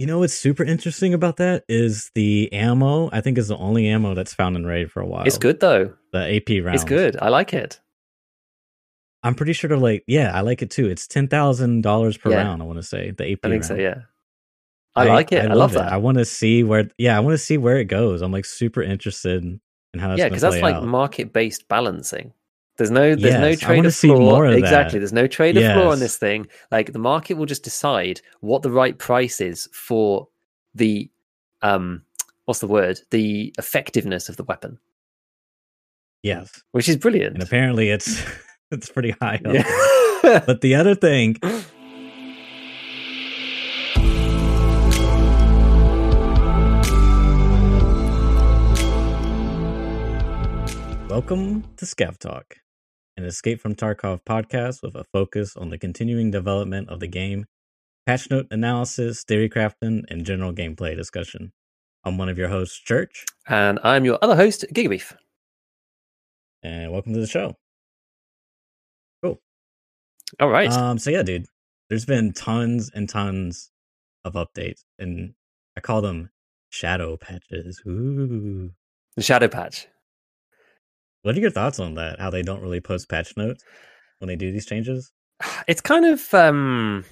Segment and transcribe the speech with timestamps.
[0.00, 3.10] You know what's super interesting about that is the ammo.
[3.12, 5.24] I think is the only ammo that's found in raid for a while.
[5.24, 5.92] It's good though.
[6.14, 6.74] The AP round.
[6.74, 7.18] It's good.
[7.20, 7.78] I like it.
[9.22, 10.88] I'm pretty sure they're like, yeah, I like it too.
[10.88, 12.38] It's ten thousand dollars per Yeah.
[12.38, 12.62] round.
[12.62, 13.40] I want to say the AP.
[13.44, 13.64] I think round.
[13.66, 13.74] so.
[13.74, 13.96] Yeah.
[14.96, 15.44] I, like it.
[15.44, 15.92] I, love, that.
[15.92, 16.88] I want to see where.
[16.96, 18.22] Yeah, I want to see where it goes.
[18.22, 19.60] I'm like super interested in
[19.98, 22.32] how that's yeah, because because that's like market based balancing.
[22.80, 24.46] There's no there's no Yes, I trade of floor.
[24.46, 24.92] of exactly.
[24.98, 25.00] that.
[25.00, 26.46] There's no trade of floor on this thing.
[26.70, 30.28] Like the market will just decide what the right price is for
[30.74, 31.10] the
[31.60, 32.04] um
[32.46, 32.98] what's the word?
[33.10, 34.78] The effectiveness of the weapon.
[36.22, 37.34] yes, Which is brilliant.
[37.34, 38.22] and apparently it's
[38.70, 39.42] it's pretty high.
[39.44, 40.40] Up yeah.
[40.46, 41.36] But the other thing,
[51.08, 52.56] welcome to Scav Talk,
[53.20, 57.44] an Escape from Tarkov podcast with a focus on the continuing development of the game,
[58.06, 61.52] patch note analysis, theory crafting, and general gameplay discussion.
[62.02, 65.14] I'm one of your hosts, Church, and I'm your other host, Gigabeef.
[66.62, 67.56] and welcome to the show.
[69.22, 69.38] Cool.
[70.40, 70.72] All right.
[70.72, 71.44] Um, so yeah, dude,
[71.90, 73.70] there's been tons and tons
[74.24, 75.34] of updates, and
[75.76, 76.30] I call them
[76.70, 77.82] shadow patches.
[77.86, 78.70] Ooh,
[79.16, 79.88] the Shadow Patch.
[81.22, 82.18] What are your thoughts on that?
[82.20, 83.64] How they don't really post patch notes
[84.18, 85.12] when they do these changes?
[85.68, 87.04] it's kind of um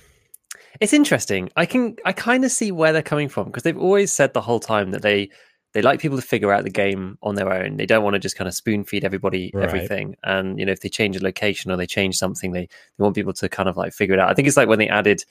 [0.81, 4.13] it's interesting i can i kind of see where they're coming from because they've always
[4.13, 5.31] said the whole time that they
[5.73, 8.19] they like people to figure out the game on their own they don't want to
[8.21, 9.65] just kind of spoon feed everybody Right.
[9.65, 13.03] everything and you know if they change a location or they change something they they
[13.03, 14.89] want people to kind of like figure it out i think it's like when they
[14.89, 15.25] added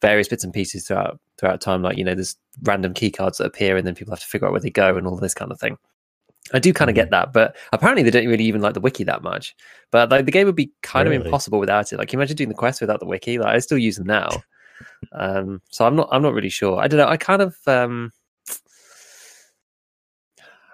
[0.00, 3.46] various bits and pieces throughout throughout time like you know there's random key cards that
[3.46, 5.50] appear and then people have to figure out where they go and all this kind
[5.50, 5.76] of thing
[6.52, 9.04] I do kind of get that, but apparently they don't really even like the wiki
[9.04, 9.54] that much.
[9.90, 11.20] But like the game would be kind Really?
[11.20, 11.98] of impossible without it.
[11.98, 13.38] Like, you imagine doing the quest without the wiki?
[13.38, 14.28] Like, I still use them now.
[15.12, 16.78] um, so I'm not, I'm not really sure.
[16.78, 17.08] I don't know.
[17.08, 18.12] I kind of, um,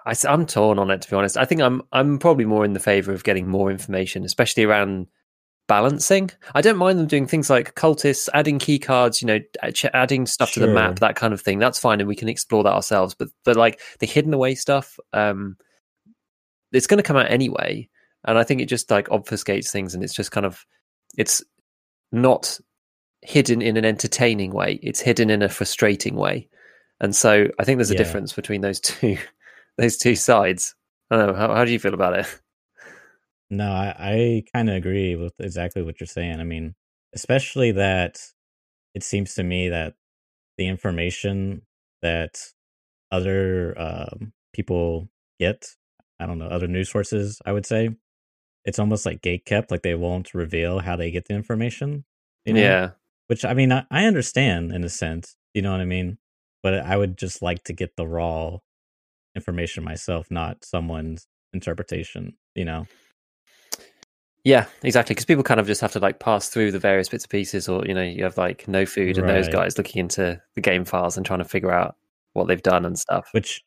[0.05, 1.37] I, am torn on it to be honest.
[1.37, 5.07] I think I'm, I'm probably more in the favor of getting more information, especially around
[5.67, 6.29] balancing.
[6.53, 9.39] I don't mind them doing things like cultists, adding key cards, you know,
[9.93, 11.59] adding stuff to the map, that kind of thing.
[11.59, 13.15] That's fine, and we can explore that ourselves.
[13.15, 15.57] But, but like the hidden away stuff, um,
[16.73, 17.87] it's going to come out anyway
[18.25, 20.65] and i think it just like obfuscates things and it's just kind of
[21.17, 21.43] it's
[22.11, 22.59] not
[23.21, 26.47] hidden in an entertaining way it's hidden in a frustrating way
[26.99, 27.99] and so i think there's a Yeah.
[28.03, 29.17] difference between those two
[29.77, 30.75] those two sides
[31.11, 32.27] i don't know how, how do you feel about it
[33.49, 36.39] No, I, I kind of agree with exactly what you're saying.
[36.39, 36.73] I mean,
[37.13, 38.19] especially that
[38.95, 39.93] it seems to me that
[40.57, 41.61] the information
[42.01, 42.39] that
[43.11, 45.09] other um, people
[45.39, 45.67] get,
[46.19, 47.89] I don't know, other news sources, I would say,
[48.65, 52.05] it's almost like gate kept, like they won't reveal how they get the information.
[52.45, 52.61] You know?
[52.61, 52.89] yeah
[53.27, 56.17] Which I mean, I, I understand in a sense, you know what I mean?
[56.61, 58.57] But I would just like to get the raw
[59.35, 62.87] information myself, not someone's interpretation, you know?
[64.43, 67.23] yeah exactly because people kind of just have to like pass through the various bits
[67.23, 70.39] and pieces or you know you have like no food and those guys looking into
[70.55, 71.95] the game files and trying to figure out
[72.33, 73.63] what they've done and stuff which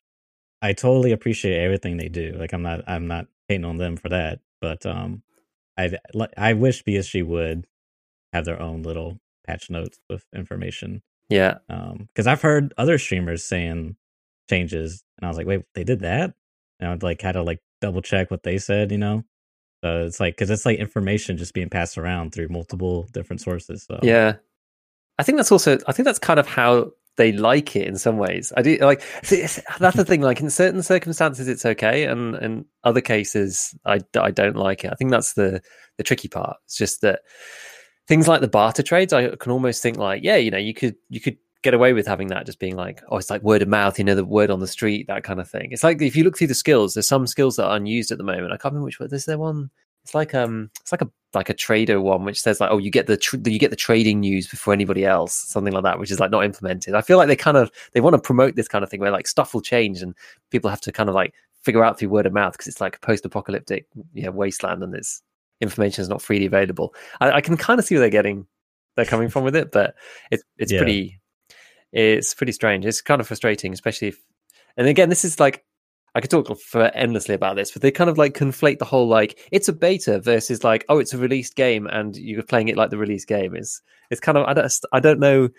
[0.63, 2.35] I totally appreciate everything they do.
[2.39, 5.23] Like I'm not I'm not hating on them for that, but um,
[5.79, 5.93] I
[6.37, 7.67] I wish BSG would
[8.33, 11.03] have their own little patch notes with information.
[11.29, 13.97] yeah Um, because I've heard other streamers saying
[14.49, 16.35] changes, and I was like, wait, they did that,
[16.81, 19.25] and I'd like had to like double check what they said, you know.
[19.85, 23.85] So it's like because it's like information just being passed around through multiple different sources.
[23.85, 24.37] So Yeah,
[25.19, 25.79] I think that's also.
[25.87, 28.53] I think that's kind of how they like it in some ways.
[28.57, 29.03] I do like
[29.79, 30.21] that's the thing.
[30.21, 34.93] Like in certain circumstances, it's okay, and in other cases, I I don't like it.
[34.93, 35.63] I think that's the
[35.97, 36.57] the tricky part.
[36.65, 37.21] It's just that
[38.07, 40.97] things like the barter trades, I can almost think like, yeah, you know, you could
[41.09, 43.69] you could get away with having that just being like, oh, it's like word of
[43.69, 45.69] mouth, you know, the word on the street, that kind of thing.
[45.73, 48.19] It's like if you look through the skills, there's some skills that are unused at
[48.19, 48.53] the moment.
[48.53, 49.09] I can't remember which one.
[49.11, 49.71] There one.
[50.07, 52.93] It's like um, it's like a like a trader one, which says like, oh, you
[52.93, 56.13] get the tr- you get the trading news before anybody else, something like that, which
[56.13, 56.95] is like not implemented.
[56.95, 59.11] I feel like they kind of they want to promote this kind of thing where
[59.11, 60.15] like stuff will change and
[60.53, 62.95] people have to kind of like figure out through word of mouth because it's like
[62.95, 65.23] a post-apocalyptic you know wasteland and it's
[65.61, 66.95] information is not freely available.
[67.21, 68.47] I, I can kind of see where they're getting
[68.95, 69.97] they're coming from with it, but
[70.31, 70.79] it's it's Yeah.
[70.79, 71.21] pretty
[71.93, 72.87] it's pretty strange.
[72.87, 74.23] It's kind of frustrating, especially if
[74.77, 75.65] and again, this is like
[76.17, 79.07] I could talk for endlessly about this, but they kind of like conflate the whole
[79.07, 82.77] like it's a beta versus like oh it's a released game and you're playing it
[82.79, 83.55] like the released game.
[83.55, 83.83] is.
[84.11, 85.51] it's kind of I don't I don't know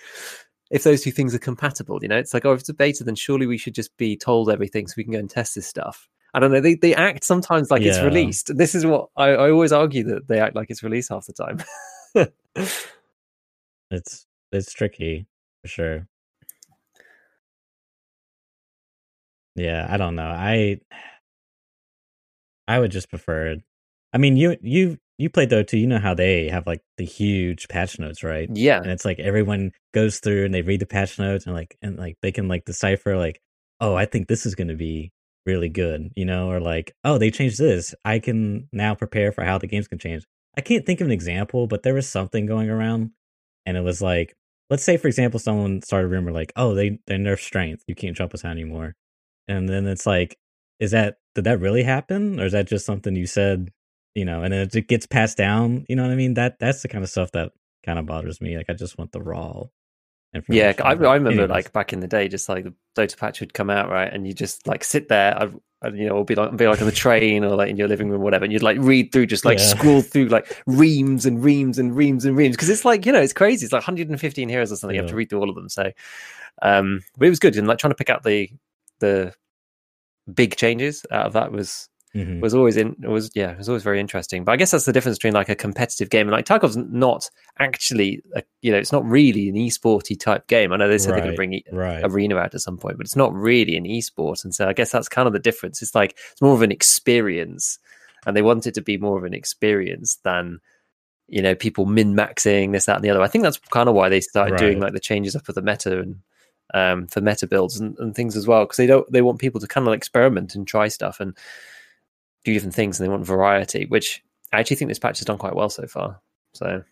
[0.72, 2.00] if those two things are compatible.
[2.02, 4.18] You know, it's like oh if it's a beta, then surely we should just be
[4.18, 6.10] told everything so we can go and test this stuff.
[6.34, 6.60] I don't know.
[6.60, 8.58] They they act sometimes like it's released.
[8.58, 11.34] This is what I, I always argue that they act like it's released half the
[11.34, 11.64] time.
[13.92, 15.28] it's it's tricky
[15.62, 16.08] for sure.
[19.58, 20.30] Yeah, I don't know.
[20.30, 20.80] I
[22.68, 23.64] I would just prefer it.
[24.14, 25.78] I mean, you you you played though too.
[25.78, 28.50] You know how they have like the huge patch notes, right?
[28.54, 31.78] Yeah, And it's like everyone goes through and they read the patch notes and like
[31.82, 33.42] and like they can like decipher like,
[33.82, 35.12] oh, I think this is going to be
[35.46, 37.96] really good, you know, or like, oh, they changed this.
[38.06, 40.24] I can now prepare for how the games can change.
[40.58, 43.12] I can't think of an example, but there was something going around,
[43.66, 44.36] and it was like,
[44.70, 47.96] let's say for example, someone started a rumor like, oh, they they nerf strength, you
[47.96, 48.96] can't jump us out anymore,
[49.48, 50.38] and then it's like,
[50.80, 53.72] is that did that really happen, or is that just something you said,
[54.16, 56.34] you know, and then it gets passed down, you know what I mean?
[56.36, 57.52] That that's the kind of stuff that
[57.86, 58.58] kind of bothers me.
[58.58, 59.64] Like I just want the raw
[60.34, 60.40] yeah.
[60.40, 60.82] information.
[60.82, 61.50] I, I remember anyways.
[61.50, 64.28] like back in the day, just like the Dota patch would come out, right, and
[64.28, 65.40] you just like sit there.
[65.40, 65.54] I'd,
[65.94, 68.10] you know, or be like, be like on the train or like in your living
[68.10, 69.66] room, or whatever, and you'd like read through, just like Yeah.
[69.66, 73.22] scroll through like reams and reams and reams and reams, because it's like you know,
[73.22, 73.64] it's crazy.
[73.64, 74.96] It's like 115 heroes or something.
[74.96, 75.70] You have to read through all of them.
[75.70, 75.92] So,
[76.64, 78.50] um, but it was good, and like trying to pick out the
[79.00, 79.34] the
[80.34, 82.40] big changes out of that was Mhm.
[82.40, 84.44] was always in it was yeah it was always very interesting.
[84.44, 87.30] But i guess that's the difference between like a competitive game and like tarkov's not
[87.60, 90.72] actually a, you know it's not really an esporty type game.
[90.72, 92.02] I know they said they're going to bring e- right.
[92.04, 94.44] arena out at some point but it's not really an esport.
[94.46, 95.82] And so i guess that's kind of the difference.
[95.82, 97.78] It's like it's more of an experience
[98.26, 100.60] and they want it to be more of an experience than
[101.28, 103.22] you know people min maxing this that and the other.
[103.22, 105.62] I think that's kind of why they started doing like the changes up of the
[105.62, 106.16] meta and
[106.74, 109.60] um, for meta builds and, and things as well because they don't they want people
[109.60, 111.38] to kind of experiment and try stuff and
[112.44, 114.24] do different things and they want variety which
[114.54, 116.20] i actually think this patch has done quite well so far
[116.54, 116.84] so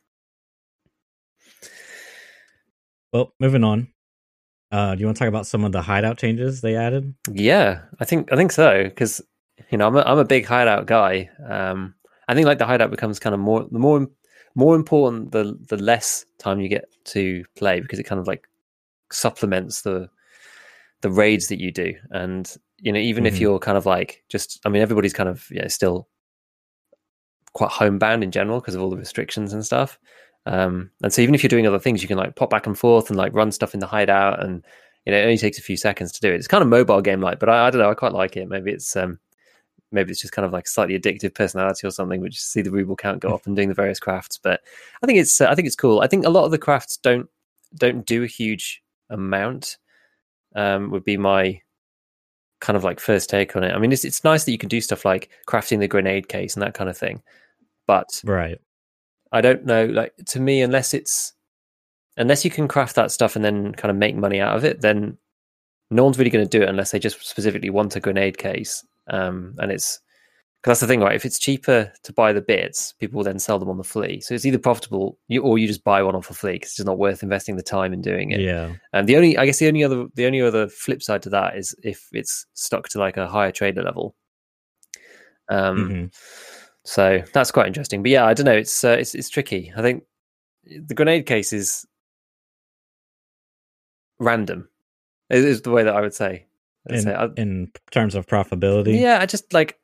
[3.14, 3.88] Well, moving on.
[4.74, 7.14] Uh, do you want to talk about some of the hideout changes they added?
[7.32, 9.22] yeah i think i think so because
[9.70, 11.94] you know i'm a, I'm a big hideout guy um
[12.28, 14.06] i think like the hideout becomes kind of more the more
[14.56, 18.50] more important the the less time you get to play because it kind of like
[19.12, 20.10] supplements the
[21.02, 21.94] the raids that you do.
[22.12, 23.40] And you know even if Mhm.
[23.42, 26.10] you're kind of like just i mean everybody's kind of yeah still
[27.54, 29.98] quite homebound in general because of all the restrictions and stuff.
[30.46, 32.78] Um and so even if you're doing other things you can like pop back and
[32.78, 34.64] forth and like run stuff in the hideout and
[35.06, 36.36] you know it only takes a few seconds to do it.
[36.36, 38.48] It's kind of mobile game like but I, I don't know i quite like it.
[38.50, 39.20] Maybe it's um
[39.92, 42.96] maybe it's just kind of like slightly addictive personality or something which see the ruble
[42.98, 44.38] count go up and doing the various crafts.
[44.38, 44.62] But
[45.02, 46.02] i think it's uh, i think it's cool.
[46.02, 47.30] I think a lot of the crafts don't
[47.76, 49.78] don't do a huge amount
[50.56, 51.60] um would be my
[52.62, 54.70] kind of like first take on it i mean it's, it's nice that you can
[54.70, 57.22] do stuff like crafting the grenade case and that kind of thing
[57.88, 58.60] but Right.
[59.32, 59.86] I don't know.
[59.86, 61.34] Like to me, unless it's
[62.18, 64.82] unless you can craft that stuff and then kind of make money out of it,
[64.82, 65.18] then
[65.92, 68.86] no one's really going to do it unless they just specifically want a grenade case.
[69.08, 70.00] Um, and it's
[70.66, 71.16] that's the thing, right?
[71.16, 74.20] If it's cheaper to buy the bits, people will then sell them on the flea.
[74.22, 76.76] So it's either profitable, you, or you just buy one off a flea because it's
[76.78, 78.40] just not worth investing the time in doing it.
[78.40, 78.74] Yeah.
[78.94, 81.56] And the only, I guess, the only other, the only other flip side to that
[81.58, 84.16] is if it's stuck to like a higher trader level.
[85.50, 86.16] Um, Mhm.
[86.84, 88.02] so that's quite interesting.
[88.02, 88.58] But yeah, I don't know.
[88.58, 89.72] It's uh, it's it's tricky.
[89.78, 90.04] I think
[90.66, 91.86] the grenade case is
[94.20, 94.68] random.
[95.30, 96.46] Is, is the way that I would say.
[96.90, 97.14] In, say.
[97.14, 99.00] I- in terms of profitability.
[99.00, 99.78] yeah, I just like.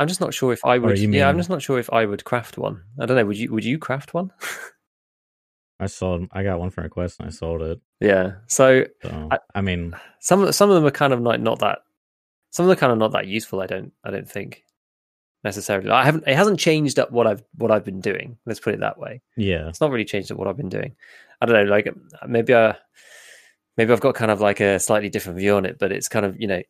[0.00, 0.98] I'm just not sure if I oh, would.
[0.98, 2.82] you Yeah, I'm just not sure if I would craft one.
[2.98, 3.26] I don't know.
[3.26, 3.52] Would you?
[3.52, 4.32] Would you craft one?
[5.78, 6.26] I sold.
[6.32, 7.80] I got one for a quest and I sold it.
[8.00, 8.32] yeah.
[8.46, 11.60] So So I- I, mean, some of- some of them are kind of like not
[11.60, 11.78] that.
[12.50, 13.60] Some of them are kind of not that useful.
[13.60, 13.92] I don't.
[14.04, 14.64] I don't think
[15.44, 15.90] necessarily.
[15.90, 16.24] I haven't.
[16.26, 18.38] It hasn't changed up what I've what I've been doing.
[18.46, 19.22] Let's put it that way.
[19.36, 20.96] yeah, it's not really changed up what I've been doing.
[21.40, 21.88] I don't know, like
[22.26, 22.76] maybe I
[23.76, 26.26] maybe I've got kind of like a slightly different view on it, but it's kind
[26.26, 26.62] of you know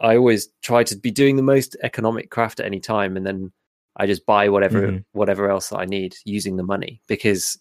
[0.00, 3.52] I always try to be doing the most economic craft at any time, and then
[3.96, 5.04] I just buy whatever Mhm.
[5.12, 7.58] whatever else I need using the money because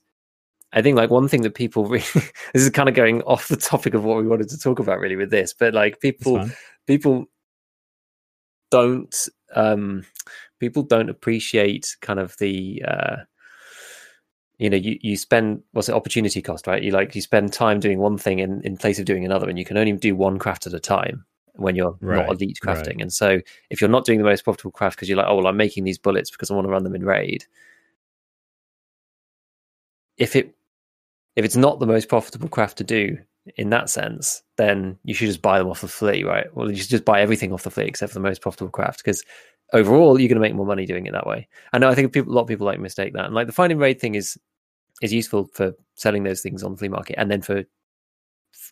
[0.74, 2.04] I think like one thing that people really
[2.54, 5.00] this is kind of going off the topic of what we wanted to talk about
[5.00, 6.38] really with this, but like people
[6.88, 7.26] people
[8.72, 10.04] don't um
[10.60, 13.18] people don't appreciate kind of the uh
[14.58, 16.82] you know you, you spend what's it opportunity cost right?
[16.82, 19.60] You like you spend time doing one thing in, in place of doing another and
[19.60, 22.88] you can only do one craft at a time when you're Right, not elite right.
[22.88, 25.36] crafting and so if you're not doing the most profitable craft because you're like oh
[25.36, 27.46] well i'm making these bullets because i want to run them in raid
[30.18, 30.56] if it
[31.36, 33.18] if it's not the most profitable craft to do
[33.58, 36.48] in that sense, then you should just buy them off the flea, right?
[36.56, 39.00] Well, you should just buy everything off the flea except for the most profitable craft
[39.00, 39.24] because
[39.74, 41.48] overall you're going to make more money doing it that way.
[41.74, 43.54] I know I think people, a lot of people like mistake that, and like the
[43.54, 44.38] finding raid thing is
[45.02, 47.64] is useful for selling those things on the flea market, and then for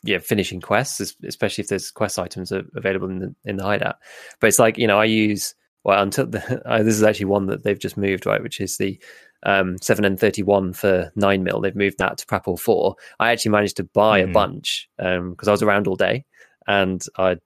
[0.04, 3.96] yeah finishing quests, especially if there's quest items available in the in the hideout.
[4.40, 7.48] But it's like you know I use well until the, uh, this is actually one
[7.48, 9.02] that they've just moved right, which is the
[9.44, 11.62] um, 7N31 for 9 mil.
[11.62, 12.96] They've moved that to Prapor 4.
[13.20, 14.30] I actually managed to buy Mhm.
[14.30, 16.26] a bunch because I was around all day
[16.68, 17.38] and I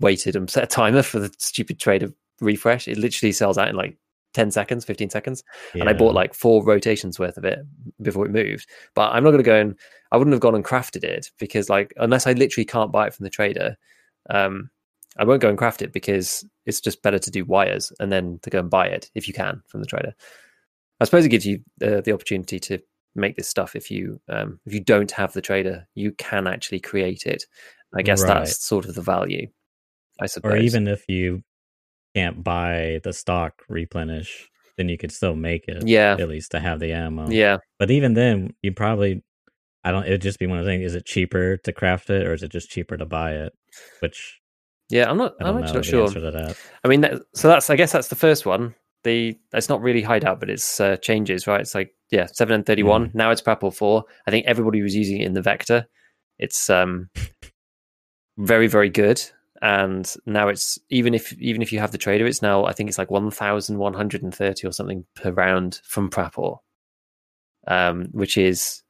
[0.00, 2.88] waited and set a timer for the stupid trade of refresh.
[2.88, 3.98] It literally sells out in like
[4.32, 5.44] 10 seconds, 15 seconds.
[5.74, 5.82] Yeah.
[5.82, 7.58] And I bought like four rotations worth of it
[8.00, 8.66] before it moved.
[8.94, 9.78] But I'm not going to go and
[10.14, 13.14] I wouldn't have gone and crafted it because, like, unless I literally can't buy it
[13.14, 13.76] from the trader,
[14.30, 14.70] um,
[15.16, 18.38] I won't go and craft it because it's just better to do wires and then
[18.42, 20.14] to go and buy it if you can from the trader.
[21.00, 22.78] I suppose it gives you uh, the opportunity to
[23.16, 26.78] make this stuff if you um, if you don't have the trader, you can actually
[26.78, 27.44] create it.
[27.92, 28.34] I guess right.
[28.34, 29.48] that's sort of the value.
[30.20, 30.52] I suppose.
[30.52, 31.42] Or even if you
[32.14, 35.86] can't buy the stock replenish, then you could still make it.
[35.86, 36.16] Yeah.
[36.18, 37.28] At least to have the ammo.
[37.30, 37.58] Yeah.
[37.78, 39.22] But even then, you probably,
[39.84, 40.84] I don't, it'd just be one of the things.
[40.84, 43.52] Is it cheaper to craft it or is it just cheaper to buy it?
[44.00, 44.40] Which,
[44.88, 46.54] yeah, I'm not, I'm actually not sure.
[46.84, 48.74] I mean, that, so that's, I guess that's the first one.
[49.02, 51.60] The, it's not really hideout, but it's uh, changes, right?
[51.60, 53.08] It's like, yeah, 7 and 31.
[53.08, 53.14] Mm.
[53.14, 54.04] Now it's Prapor 4.
[54.26, 55.86] I think everybody was using it in the Vector.
[56.38, 57.10] It's um
[58.38, 59.22] very, very good
[59.64, 62.90] and now it's even if even if you have the trader, it's now I think
[62.90, 66.58] it's like one thousand one hundred and thirty or something per round from PaPaL,
[67.66, 68.82] um, which is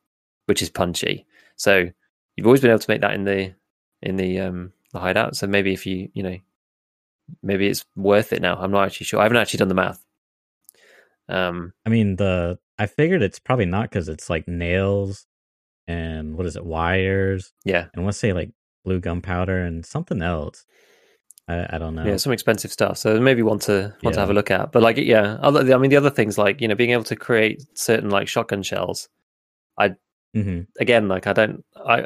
[0.46, 1.26] which is punchy.
[1.56, 1.90] So
[2.36, 3.54] you've always been able to make that in the
[4.02, 5.36] in the um the hideout.
[5.36, 6.36] So maybe if you you know
[7.42, 8.56] maybe it's worth it now.
[8.56, 9.20] I'm not actually sure.
[9.20, 10.04] I haven't actually done the math.
[11.28, 15.26] Um, I mean the I figured it's probably not because it's like nails
[15.86, 17.52] and what is it wires?
[17.64, 18.50] Yeah, and let's say like
[18.84, 20.64] blue gunpowder and something else.
[21.46, 22.04] I, I, don't know.
[22.04, 22.96] Yeah, some expensive stuff.
[22.96, 24.10] So maybe want to want yeah.
[24.12, 24.72] to have a look at.
[24.72, 27.16] But like, yeah, other, I mean, the other things like you know being able to
[27.16, 29.08] create certain like shotgun shells.
[29.78, 29.96] I
[30.34, 30.60] mm-hmm.
[30.80, 32.04] again, like I don't, I,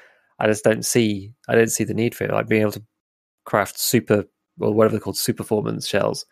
[0.38, 2.32] I just don't see, I don't see the need for it.
[2.32, 2.82] Like being able to
[3.44, 4.24] craft super
[4.60, 6.26] or whatever they're called, super performance shells,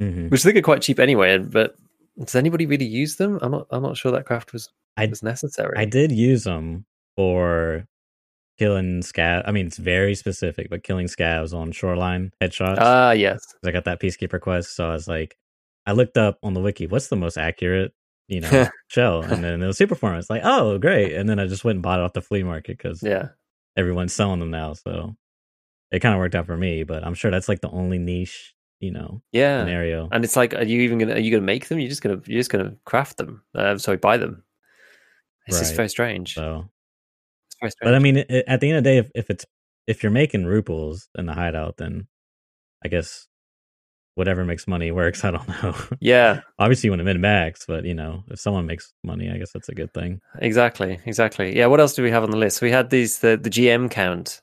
[0.00, 0.28] mm-hmm.
[0.28, 1.38] which I think are quite cheap anyway.
[1.38, 1.74] But
[2.18, 3.38] does anybody really use them?
[3.42, 5.76] I'm not, I'm not sure that craft was I, was necessary.
[5.76, 6.84] I did use them
[7.16, 7.86] for
[8.58, 9.42] killing scav.
[9.46, 12.76] I mean, it's very specific, but killing scavs on shoreline headshots.
[12.78, 13.40] Ah, uh, yes.
[13.64, 15.36] I got that peacekeeper quest, so I was like,
[15.86, 17.92] I looked up on the wiki, what's the most accurate,
[18.28, 20.30] you know, shell, and then it was super performance.
[20.30, 22.78] Like, oh, great, and then I just went and bought it off the flea market
[22.78, 23.28] because yeah,
[23.76, 25.16] everyone's selling them now, so
[25.90, 26.84] it kind of worked out for me.
[26.84, 30.08] But I'm sure that's like the only niche, you know, yeah scenario.
[30.10, 31.78] And it's like, are you even gonna are you gonna make them?
[31.78, 33.42] You're just gonna you're just gonna craft them.
[33.54, 34.44] Uh, sorry, buy them.
[35.46, 35.62] It's right.
[35.62, 36.34] just very strange.
[36.34, 36.68] So
[37.80, 39.44] but I mean, it, at the end of the day, if, if it's
[39.86, 42.06] if you're making rubles in the hideout, then
[42.84, 43.28] I guess
[44.14, 45.24] whatever makes money works.
[45.24, 45.74] I don't know.
[46.00, 46.40] Yeah.
[46.58, 49.52] Obviously, you want to min max, but you know, if someone makes money, I guess
[49.52, 50.20] that's a good thing.
[50.38, 50.98] Exactly.
[51.06, 51.56] Exactly.
[51.56, 51.66] Yeah.
[51.66, 52.62] What else do we have on the list?
[52.62, 54.42] We had these the the GM count,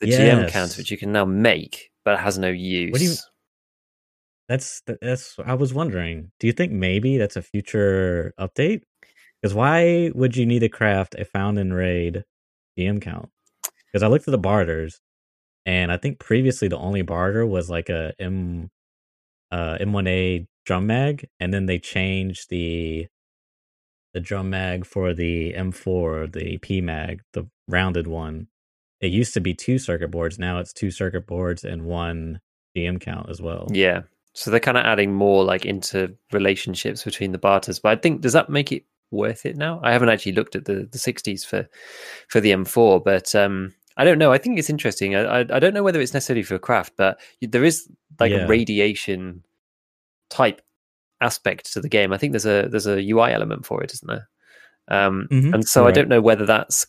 [0.00, 0.20] the yes.
[0.20, 2.92] GM count, which you can now make, but it has no use.
[2.92, 3.14] What do you?
[4.48, 5.36] That's that's.
[5.44, 6.30] I was wondering.
[6.38, 8.82] Do you think maybe that's a future update?
[9.42, 12.24] Because why would you need to craft a found in raid
[12.78, 13.28] GM count?
[13.86, 15.00] Because I looked at the barters,
[15.66, 18.70] and I think previously the only barter was like a M
[19.50, 23.08] uh M1A drum mag, and then they changed the
[24.14, 28.46] the drum mag for the M4, the P mag, the rounded one.
[29.00, 32.40] It used to be two circuit boards, now it's two circuit boards and one
[32.74, 33.66] GM count as well.
[33.70, 34.02] Yeah.
[34.32, 37.78] So they're kind of adding more like into relationships between the barters.
[37.78, 39.80] But I think does that make it worth it now.
[39.82, 41.68] I haven't actually looked at the the 60s for
[42.28, 44.32] for the M4, but um, I don't know.
[44.32, 45.16] I think it's interesting.
[45.16, 47.88] I, I, I don't know whether it's necessarily for craft, but there is
[48.20, 48.44] like yeah.
[48.44, 49.42] a radiation
[50.28, 50.60] type
[51.20, 52.12] aspect to the game.
[52.12, 54.28] I think there's a there's a UI element for it, isn't there?
[54.88, 55.54] Um, mm-hmm.
[55.54, 55.88] And so right.
[55.88, 56.86] I don't know whether that's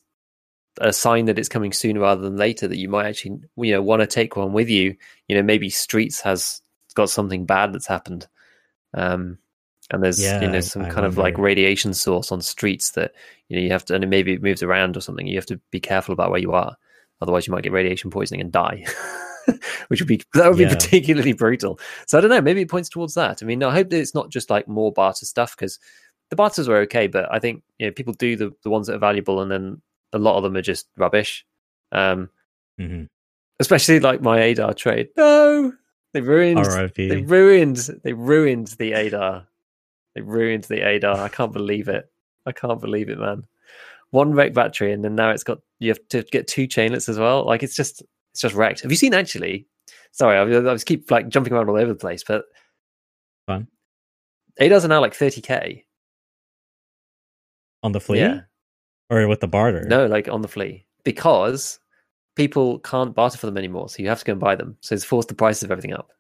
[0.79, 2.67] a sign that it's coming sooner rather than later.
[2.67, 4.95] That you might actually you know want to take one with you.
[5.27, 6.61] You know, maybe Streets has
[6.93, 8.27] got something bad that's happened.
[8.93, 9.37] Um,
[9.91, 13.13] and there's yeah, you know some I, kind of like radiation source on streets that
[13.47, 15.61] you know you have to and maybe it moves around or something you have to
[15.71, 16.75] be careful about where you are
[17.21, 18.83] otherwise you might get radiation poisoning and die
[19.87, 20.67] which would be that would yeah.
[20.67, 23.73] be particularly brutal so i don't know maybe it points towards that i mean i
[23.73, 25.79] hope that it's not just like more barter stuff because
[26.29, 28.95] the barters were okay but i think you know people do the, the ones that
[28.95, 29.81] are valuable and then
[30.13, 31.45] a lot of them are just rubbish
[31.91, 32.29] um
[32.79, 33.03] mm-hmm.
[33.59, 35.73] especially like my adar trade no
[36.13, 37.09] they ruined R.I.P.
[37.09, 39.47] they ruined they ruined the adar
[40.17, 41.19] they ruined the ADAR.
[41.19, 42.09] I can't believe it.
[42.43, 43.45] I can't believe it, man.
[44.11, 47.19] One wrecked battery, and then now it's got you have to get two chainlets as
[47.19, 47.45] well.
[47.45, 48.01] Like it's just
[48.33, 48.81] it's just wrecked.
[48.81, 49.67] Have you seen actually?
[50.11, 52.45] Sorry, I, I was keep like jumping around all over the place, but
[53.45, 53.67] fun.
[54.59, 55.85] ADARs are now like thirty k
[57.83, 58.41] on the flea, yeah.
[59.09, 59.85] or with the barter.
[59.87, 61.79] No, like on the flea because
[62.35, 64.77] people can't barter for them anymore, so you have to go and buy them.
[64.81, 66.11] So it's forced the prices of everything up.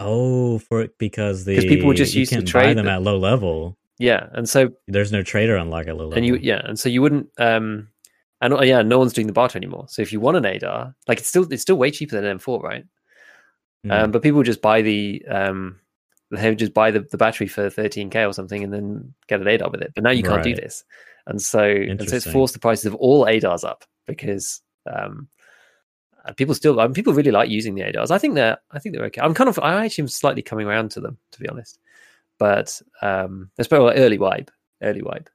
[0.00, 3.76] Oh, for it because the people just use to trade them, them at low level.
[4.00, 6.14] Yeah, and so there's no trader unlock at low level.
[6.14, 7.88] And you yeah, and so you wouldn't um
[8.40, 9.86] and uh, yeah, no one's doing the barter anymore.
[9.88, 12.38] So if you want an ADAR, like it's still it's still way cheaper than an
[12.38, 12.84] M4, right?
[13.86, 13.92] Mm.
[13.92, 15.78] Um, but people just buy the um,
[16.30, 19.48] they would just buy the, the battery for 13k or something and then get an
[19.48, 19.92] ADAR with it.
[19.94, 20.82] But now you can't do this,
[21.26, 25.28] and so and so it's forced the prices of all ADARs up because um,
[26.24, 28.10] uh, people still um, people really like using the ADARs.
[28.10, 29.20] I think they're I think they're okay.
[29.20, 31.78] I'm kind of I actually am slightly coming around to them to be honest,
[32.40, 34.50] but um, probably early wipe,
[34.82, 35.30] early wipe.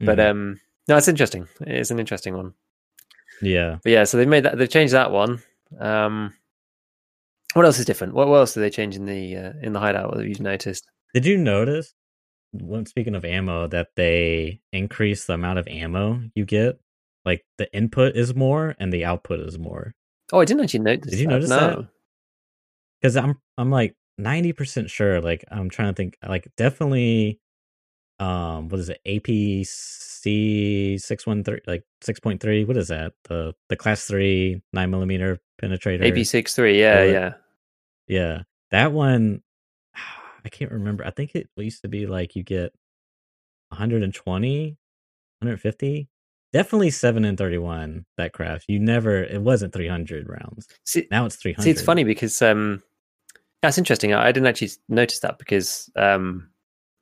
[0.00, 0.30] But Mhm.
[0.30, 1.46] um, no, it's interesting.
[1.60, 2.54] It's an interesting one.
[3.42, 4.58] yeah, But yeah, so they've made that.
[4.58, 5.40] They've changed that one.
[5.78, 6.34] Um,
[7.54, 8.14] what else is different?
[8.14, 10.86] What, what else do they change in the uh, in the hideout that you've noticed?
[11.14, 11.94] Did you notice
[12.52, 16.80] when speaking of ammo that they increase the amount of ammo you get?
[17.24, 19.94] Like the input is more and the output is more.
[20.32, 21.10] Oh, I didn't actually notice.
[21.10, 21.32] Did you that.
[21.32, 21.56] notice no.
[21.56, 21.88] that?
[23.00, 25.20] Because I'm I'm like ninety percent sure.
[25.20, 26.16] Like I'm trying to think.
[26.26, 27.40] Like definitely,
[28.18, 29.00] um, what is it?
[29.06, 32.64] APC six one three, like six point three.
[32.64, 33.12] What is that?
[33.28, 36.06] The the class three nine millimeter penetrator.
[36.18, 36.78] AP six three.
[36.80, 37.12] Yeah, Bullet.
[37.12, 37.32] yeah.
[38.08, 39.42] Yeah, that one.
[40.44, 41.04] I can't remember.
[41.04, 42.72] I think it used to be like you get
[43.68, 44.76] 120,
[45.40, 46.08] 150.
[46.52, 48.06] Definitely seven and thirty-one.
[48.16, 48.64] That craft.
[48.68, 49.22] You never.
[49.22, 50.66] It wasn't three hundred rounds.
[50.84, 51.64] See, Now it's three hundred.
[51.64, 52.82] see, it's funny because um,
[53.62, 54.14] that's interesting.
[54.14, 56.48] I, didn't actually notice that because um,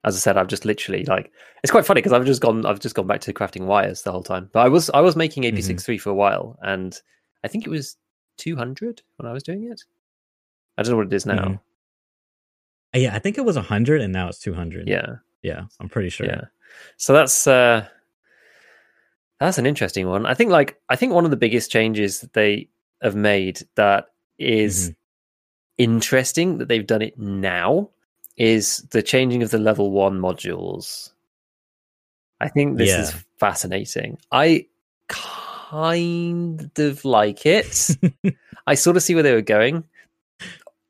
[0.05, 2.81] as I said, I've just literally like it's quite funny because I've just gone I've
[2.81, 4.49] just gone back to crafting wires the whole time.
[4.53, 6.99] But I was I was making AP six three for a while, and
[7.45, 7.97] I think it was
[8.37, 9.83] two hundred when I was doing it.
[10.77, 11.35] I don't know what it is now.
[11.45, 11.61] Mhm.
[12.95, 14.89] Yeah, I think it was hundred, and now it's two hundred.
[14.89, 15.17] Yeah.
[15.43, 16.27] yeah, I'm pretty sure.
[16.27, 16.43] Yeah.
[16.97, 17.87] So that's uh
[19.41, 20.27] that's an interesting one.
[20.27, 22.69] I think like I think one of the biggest changes that they
[23.03, 24.07] have made that
[24.39, 24.97] is Mhm.
[25.79, 27.91] Interesting that they've done it now
[28.37, 31.13] is the changing of the level 1 modules.
[32.41, 34.19] I think this is fascinating.
[34.31, 34.67] I
[35.09, 37.97] kind of like it.
[38.67, 39.85] I sort of see where they were going.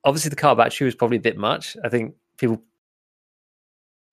[0.05, 1.77] Obviously, the car battery was probably a bit much.
[1.83, 2.63] I think people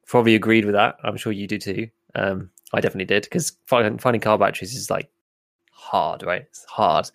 [0.07, 0.97] probably agreed with that.
[1.03, 1.89] I'm sure you do too.
[2.15, 5.09] Um, I definitely did because finding, finding car batteries is like
[5.71, 6.43] hard, right?
[6.43, 7.11] It's hard.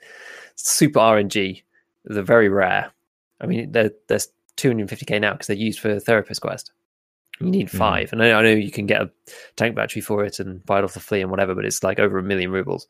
[0.56, 1.62] Super RNG.
[2.04, 2.92] They're very rare.
[3.40, 4.18] I mean, they're, they're
[4.57, 6.72] 250k now because they're used for Therapist Quest.
[7.40, 7.79] You need Mhm.
[7.79, 9.11] five, and I I know you can get a
[9.57, 11.98] tank battery for it and buy it off the flea and whatever, but it's like
[11.98, 12.87] over a million rubles.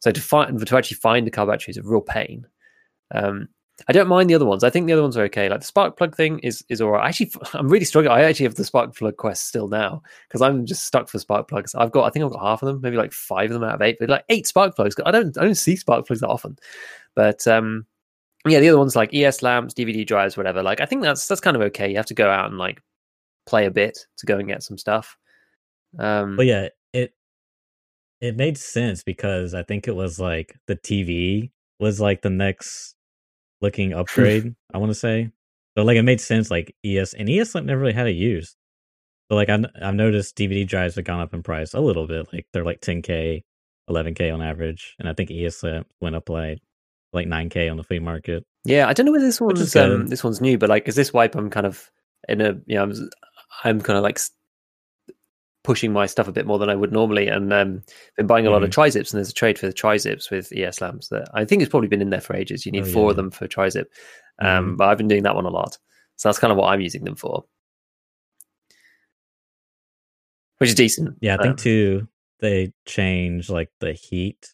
[0.00, 2.46] So to find to actually find a car battery is a real pain.
[3.14, 3.48] Um,
[3.88, 4.62] I don't mind the other ones.
[4.62, 5.48] I think the other ones are okay.
[5.48, 7.08] Like the spark plug thing is is alright.
[7.08, 8.12] Actually, I'm really struggling.
[8.14, 11.48] I actually have the spark plug quest still now because I'm just stuck for spark
[11.48, 11.74] plugs.
[11.74, 13.76] I've got I think I've got half of them, maybe like five of them out
[13.76, 14.96] of eight, but like eight spark plugs.
[15.06, 16.58] I don't I don't see spark plugs that often.
[17.14, 17.86] But um,
[18.46, 20.62] yeah, the other ones like ES lamps, DVD drives, whatever.
[20.62, 21.90] Like I think that's that's kind of okay.
[21.90, 22.80] You have to go out and like
[23.46, 25.16] play a bit to go and get some stuff.
[25.98, 27.14] Um, But yeah, it
[28.20, 32.94] it made sense because I think it was like the TV was like the next
[33.60, 34.54] looking upgrade.
[34.72, 35.30] I want to say
[35.76, 35.84] so.
[35.84, 36.50] Like it made sense.
[36.50, 38.56] Like ES and ES like, never really had a use.
[39.28, 42.32] But like I I've noticed DVD drives have gone up in price a little bit.
[42.32, 43.42] Like they're like 10k,
[43.90, 46.60] 11k on average, and I think ES lamp went up like
[47.14, 48.44] like 9k on the flea market.
[48.64, 51.12] Yeah, I don't know whether this one's um, this one's new, but like, is this
[51.12, 51.34] wipe?
[51.34, 51.90] I'm kind of
[52.28, 52.92] in a you know, I'm,
[53.64, 54.18] I'm kind of like
[55.62, 57.82] pushing my stuff a bit more than I would normally, and um,
[58.16, 58.72] been buying a lot of Mhm.
[58.74, 61.70] tri-zips, and there's a trade for the tri-zips with ES lamps that I think it's
[61.70, 62.66] probably been in there for ages.
[62.66, 63.22] You need Oh, four of yeah.
[63.22, 63.90] them for tri-zip,
[64.40, 64.76] um, Mhm.
[64.76, 65.78] but I've been doing that one a lot,
[66.16, 67.44] so that's kind of what I'm using them for,
[70.58, 71.16] which is decent.
[71.20, 72.08] Yeah, I think Um, too
[72.40, 74.52] they change like the heat.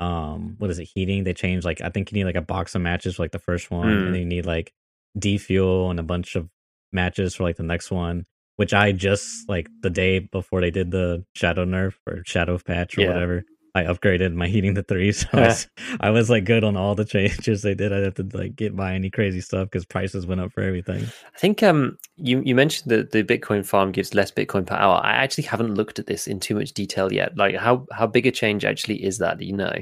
[0.00, 0.88] Um, what is it?
[0.94, 1.24] Heating.
[1.24, 3.38] They changed like I think you need like a box of matches for like the
[3.38, 4.06] first one, Mm.
[4.06, 4.72] and then you need like
[5.18, 6.48] defuel and a bunch of
[6.92, 8.26] matches for like the next one.
[8.56, 12.96] Which I just like the day before they did the shadow nerf or shadow patch
[12.96, 13.08] or Yeah.
[13.12, 13.44] whatever.
[13.76, 15.68] I upgraded my heating to three, so I, was,
[16.00, 17.92] I was like good on all the changes they did.
[17.92, 20.62] I didn't have to like get by any crazy stuff because prices went up for
[20.62, 21.04] everything.
[21.04, 25.00] I think um, you you mentioned that the Bitcoin farm gives less Bitcoin per hour.
[25.04, 27.36] I actually haven't looked at this in too much detail yet.
[27.36, 29.36] Like how how big a change actually is that?
[29.38, 29.74] Do you know?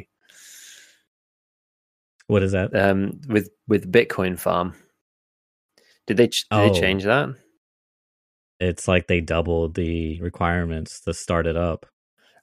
[2.26, 2.74] What is that?
[2.74, 4.74] Um, with with Bitcoin farm,
[6.08, 6.72] did they ch- did Oh.
[6.72, 7.28] they change that?
[8.58, 11.86] It's like they doubled the requirements to start it up.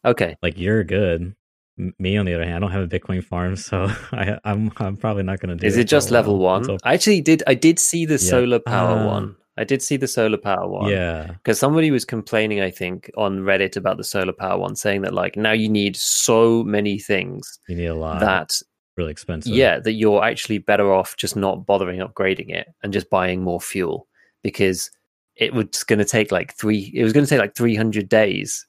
[0.05, 1.35] Okay, like you're good.
[1.81, 4.71] M- Me on the other hand, I don't have a Bitcoin farm, so I, I'm
[4.77, 5.65] I'm probably not going to do.
[5.67, 6.61] is it for a just level one?
[6.61, 7.43] until- I actually did.
[7.47, 8.29] I did see the Yeah.
[8.29, 9.07] solar power Ah.
[9.07, 9.35] one.
[9.57, 10.89] I did see the solar power one.
[10.89, 15.01] yeah, because somebody was complaining, I think, on Reddit about the solar power one, saying
[15.01, 18.21] that like now you need so many things you need a lot.
[18.21, 18.57] that
[18.97, 19.53] really expensive.
[19.53, 23.59] yeah that you're actually better off just not bothering upgrading it and just buying more
[23.61, 24.07] fuel
[24.43, 24.89] because
[25.35, 28.65] it was going to take like three it was going to take like 300 days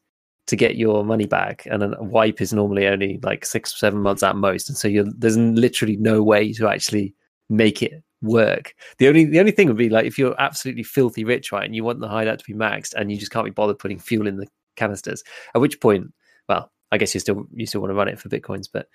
[0.46, 4.00] to get your money back, and a wipe is normally only like six or seven
[4.00, 7.14] months at most, and so you're, there's literally no way to actually
[7.48, 8.74] make it work.
[8.98, 11.76] The only the only thing would be like if you're absolutely filthy rich, right, and
[11.76, 14.26] you want the hideout to be maxed, and you just can't be bothered putting fuel
[14.26, 15.22] in the canisters.
[15.55, 16.12] At which point,
[16.48, 18.88] well, I guess you still you still want to run it for bitcoins, but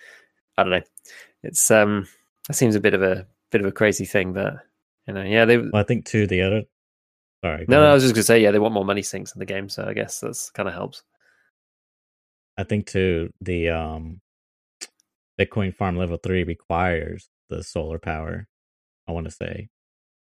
[0.57, 0.81] I don't know.
[1.43, 2.07] It's um,
[2.47, 4.55] that seems a bit of a bit of a crazy thing, but
[5.07, 5.57] you know, yeah, they.
[5.57, 6.63] Well, I think too the other.
[7.43, 7.65] Sorry.
[7.67, 9.45] No, no, I was just gonna say, yeah, they want more money sinks in the
[9.45, 11.03] game, so I guess that's kind of helps.
[12.57, 14.21] I think too the um,
[15.39, 18.47] Bitcoin Farm Level Three requires the solar power.
[19.07, 19.69] I want to say,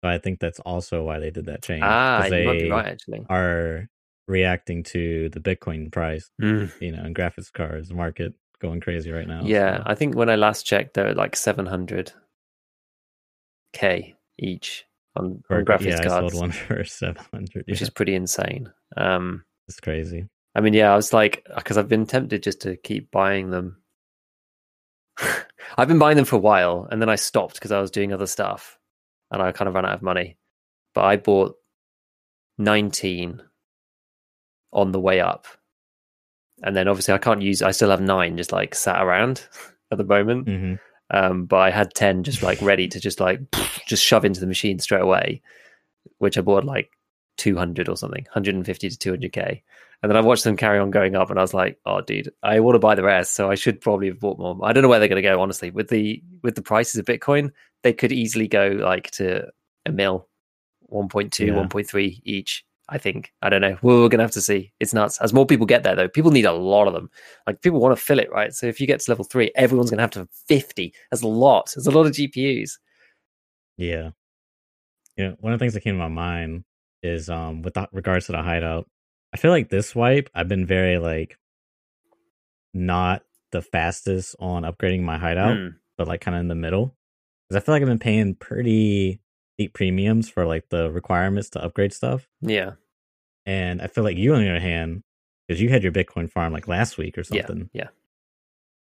[0.02, 1.82] so I think that's also why they did that change.
[1.84, 3.20] Ah, they you might be right, actually.
[3.30, 3.88] are
[4.28, 6.72] reacting to the Bitcoin price, Mm.
[6.80, 9.42] you know, and graphics cards market going crazy right now.
[9.44, 12.12] Yeah, so- I think when I last checked, they're like seven hundred
[13.72, 14.84] k each
[15.16, 17.64] on, on graphics yeah, I cards, sold one for seven hundred.
[17.68, 18.72] which Yeah, is pretty insane.
[18.96, 20.26] Um, it's crazy.
[20.54, 23.78] I mean, yeah, I was like, because I've been tempted just to keep buying them.
[25.78, 28.12] I've been buying them for a while, and then I stopped because I was doing
[28.12, 28.78] other stuff,
[29.30, 30.36] and I kind of ran out of money.
[30.94, 31.54] But I bought
[32.58, 33.42] nineteen
[34.72, 35.46] on the way up,
[36.62, 37.62] and then obviously I can't use.
[37.62, 39.46] I still have nine just like sat around
[39.90, 40.48] at the moment.
[40.48, 40.74] hmm
[41.10, 43.40] Um, but I had ten just like ready to just like
[43.86, 45.40] just shove into the machine straight away,
[46.18, 46.90] which I bought like
[47.36, 49.62] two hundred or something, hundred and fifty to two hundred k.
[50.02, 52.30] And then I watched them carry on going up, and I was like, "Oh, dude,
[52.42, 54.82] I want to buy the rest, so I should probably have bought more." I don't
[54.82, 55.70] know where they're going to go, honestly.
[55.70, 57.50] With the with the prices of Bitcoin,
[57.82, 59.46] they could easily go like to
[59.86, 60.28] a mil,
[60.92, 61.54] 1.2, Yeah.
[61.54, 62.64] 1.3 each.
[62.88, 63.32] I think.
[63.40, 63.78] I don't know.
[63.80, 64.72] We're, we're going to have to see.
[64.80, 65.18] It's nuts.
[65.20, 67.08] As more people get there, though, people need a lot of them.
[67.46, 68.52] Like people want to fill it, right?
[68.52, 70.92] So if you get to level three, everyone's going to have to have 50.
[71.10, 71.72] That's a lot.
[71.74, 72.72] There's a lot of GPUs.
[73.78, 74.10] Yeah.
[75.16, 75.32] Yeah.
[75.40, 76.64] One of the things that came to my mind
[77.02, 78.88] is um with regards to the hideout.
[79.34, 81.38] I feel like this wipe, I've been very like
[82.74, 85.66] not the fastest on upgrading my hideout, Hmm.
[85.98, 86.96] but like kind of in the middle.
[87.48, 89.20] Because I feel like I've been paying pretty
[89.58, 92.26] deep premiums for like the requirements to upgrade stuff.
[92.40, 92.72] Yeah.
[93.44, 95.02] And I feel like you, on the other hand,
[95.46, 97.46] because you had your Bitcoin farm like last week or Yeah.
[97.46, 97.88] something, Yeah.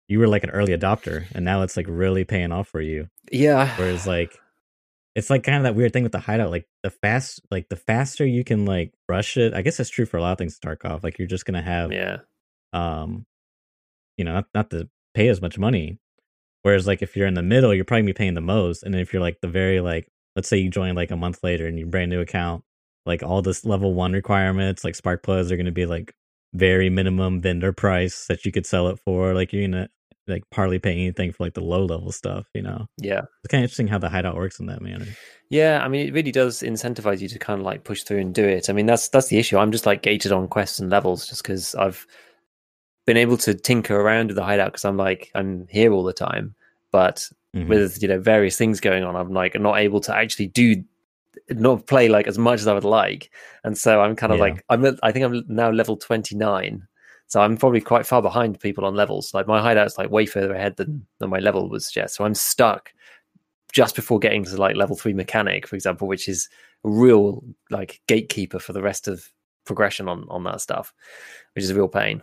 [0.09, 3.09] you were like an early adopter, and now it's like really paying off for you.
[3.31, 3.75] Yeah.
[3.79, 4.39] Whereas like
[5.15, 6.51] it's like kind of that weird thing with the hideout.
[6.51, 10.07] Like the fast like the faster you can like rush it, I guess that's true
[10.07, 11.03] for a lot of things in Tarkov.
[11.05, 12.19] Like you're just gonna have Yeah.
[12.73, 13.27] um
[14.17, 15.99] you know, not not to pay as much money.
[16.63, 18.83] Whereas like if you're in the middle, you're probably be paying the most.
[18.85, 21.67] And if you're like the very like let's say you join like a month later
[21.67, 22.65] and you brand new account,
[23.05, 26.15] like all this level one requirements, like Spark Plugs are gonna be like
[26.55, 29.35] very minimum vendor price that you could sell it for.
[29.35, 29.89] Like you're gonna
[30.29, 32.87] like partly pay anything for like the low level stuff, you know.
[32.99, 33.23] Yeah.
[33.43, 35.07] It's kind of interesting how the hideout works in that manner.
[35.51, 38.35] Yeah, I mean, it really does incentivize you to kind of like push through and
[38.35, 38.71] do it.
[38.71, 39.59] I mean, that's that's the issue.
[39.59, 42.07] I'm just like gated on quests and levels, just because I've
[43.05, 46.13] been able to tinker around with the hideout because I'm like I'm here all the
[46.13, 46.55] time,
[46.93, 47.69] but Mhm.
[47.69, 50.83] with you know various things going on, I'm like not able to actually do
[51.51, 53.31] not play like as much as I would like,
[53.65, 54.45] and so I'm kind of Yeah.
[54.45, 56.87] like I'm I think I'm now level 29.
[57.33, 59.33] So I'm probably quite far behind people on levels.
[59.33, 62.15] Like my hideout's like way further ahead than, than my level would suggest.
[62.15, 62.93] So I'm stuck
[63.73, 66.51] just before getting to like level three mechanic, for example, which is
[66.85, 69.33] a real like gatekeeper for the rest of
[69.65, 70.93] progression on on that stuff,
[71.55, 72.21] which is a real pain.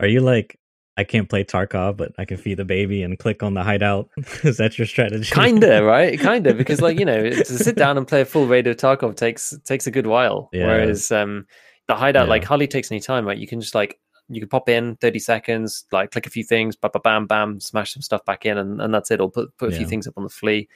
[0.00, 0.58] Are you like
[0.96, 4.08] I can't play Tarkov, but I can feed the baby and click on the hideout?
[4.44, 5.30] Is that your strategy?
[5.30, 6.18] Kinda, right?
[6.28, 9.14] Kinda, because like you know, to sit down and play a full raid of Tarkov
[9.16, 10.48] takes takes a good while.
[10.54, 10.68] Yeah.
[10.68, 11.46] Whereas um,
[11.88, 12.30] the hideout Yeah.
[12.30, 13.26] like hardly takes any time.
[13.26, 13.38] Right?
[13.38, 16.76] You can just like you can pop in thirty seconds, like click a few things,
[16.76, 19.20] bam, bam, bam, smash some stuff back in, and, and that's it.
[19.20, 20.68] Or put put a few things up on the flea,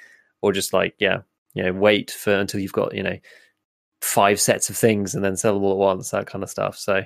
[0.43, 1.19] or just like yeah,
[1.55, 3.19] you know, wait for until you've got you know
[4.03, 6.77] five sets of things and then sell them all at once, that kind of stuff.
[6.77, 7.03] So.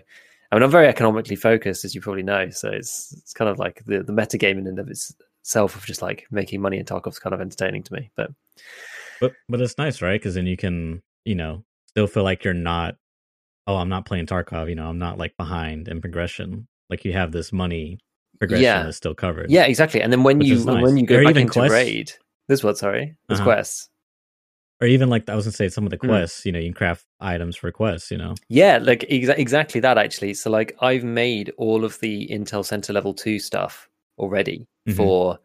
[0.53, 2.51] I mean, I'm very economically focused, as you probably know.
[2.51, 6.03] So it's it's kind of like the the metagaming in and of itself of just
[6.03, 8.11] like making money in Tarkov's kind of entertaining to me.
[8.17, 8.33] But
[9.21, 10.21] But but it's nice, right?
[10.21, 12.97] Because then you can, you know, still feel like you're not.
[13.67, 14.69] Oh, I'm not playing Tarkov.
[14.69, 16.67] You know, I'm not like behind in progression.
[16.89, 17.99] Like you have this money
[18.39, 18.83] progression Yeah.
[18.85, 19.51] that's still covered.
[19.51, 20.01] yeah, exactly.
[20.03, 20.83] And then when you nice.
[20.83, 21.73] when you go Or back into quests.
[21.73, 22.13] raid,
[22.49, 22.79] this what?
[22.79, 23.45] Sorry, this Uh-huh.
[23.45, 23.89] quests.
[24.81, 26.09] Or even like I was gonna say some of the Hmm.
[26.09, 26.47] quests.
[26.47, 28.11] You know, you can craft items for quests.
[28.11, 28.35] You know.
[28.49, 30.35] Yeah, like exa- exactly that actually.
[30.35, 34.97] So like I've made all of the Intel Center Level Two stuff already Mhm.
[34.97, 35.39] for.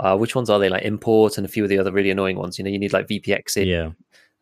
[0.00, 0.68] Uh, which ones are they?
[0.68, 2.56] Like import and a few of the other really annoying ones.
[2.56, 3.90] You know, you need like VPX in, Yeah.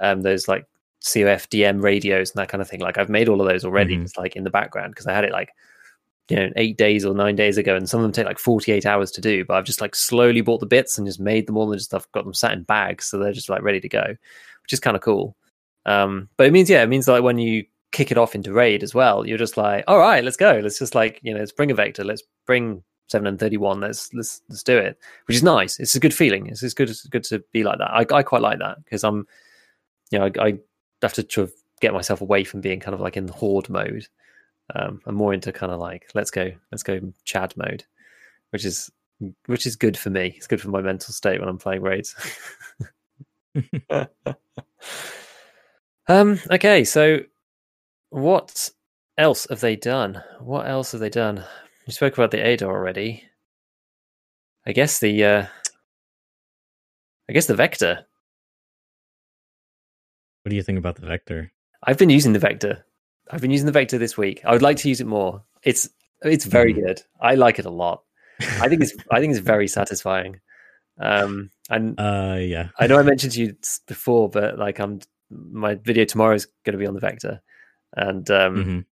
[0.00, 0.66] um, those like
[1.06, 2.80] COFDM radios and that kind of thing.
[2.80, 3.96] Like I've made all of those already.
[3.96, 4.04] Mhm.
[4.04, 5.50] It's like in the background because I had it like
[6.28, 8.72] you know eight days or nine days ago, and some of them take like forty
[8.72, 9.44] eight hours to do.
[9.44, 11.94] But I've just like slowly bought the bits and just made them all and just
[11.94, 14.04] I've got them sat in bags, so they're just like ready to go,
[14.62, 15.36] which is kind of cool.
[15.86, 18.82] Um, but it means yeah, it means like when you kick it off into raid
[18.82, 19.26] as well.
[19.26, 20.60] You're just like, all right, let's go.
[20.62, 22.04] Let's just like you know, let's bring a vector.
[22.04, 23.80] Let's bring seven and thirty one.
[23.80, 24.98] Let's let's let's do it.
[25.26, 25.78] Which is nice.
[25.78, 26.48] It's a good feeling.
[26.48, 26.90] It's, it's good.
[26.90, 27.92] It's good to be like that.
[27.92, 29.26] I I quite like that because I'm,
[30.10, 30.58] you know, I, I
[31.02, 34.06] have to sort of get myself away from being kind of like in horde mode.
[34.74, 37.84] Um, I'm more into kind of like let's go, let's go Chad mode,
[38.50, 38.90] which is
[39.46, 40.34] which is good for me.
[40.36, 42.14] It's good for my mental state when I'm playing raids.
[46.08, 46.38] um.
[46.50, 46.84] Okay.
[46.84, 47.20] So,
[48.10, 48.70] what
[49.16, 50.22] else have they done?
[50.40, 51.44] What else have they done?
[51.86, 53.24] We spoke about the ADAR already.
[54.66, 55.24] I guess the.
[55.24, 55.46] Uh,
[57.28, 58.06] I guess the vector.
[60.46, 61.50] What do you think about the vector?
[61.82, 62.86] I've been using the vector.
[63.32, 64.42] I've been using the vector this week.
[64.44, 65.42] I would like to use it more.
[65.64, 65.90] It's
[66.22, 66.84] it's very Mhm.
[66.86, 67.02] good.
[67.20, 68.04] I like it a lot.
[68.38, 70.38] I think it's I think it's very satisfying.
[71.00, 72.68] Um, and Uh, yeah.
[72.78, 73.56] I know I mentioned to you
[73.88, 77.42] before, but like I'm my video tomorrow is going to be on the vector,
[77.96, 78.84] and um, Mhm.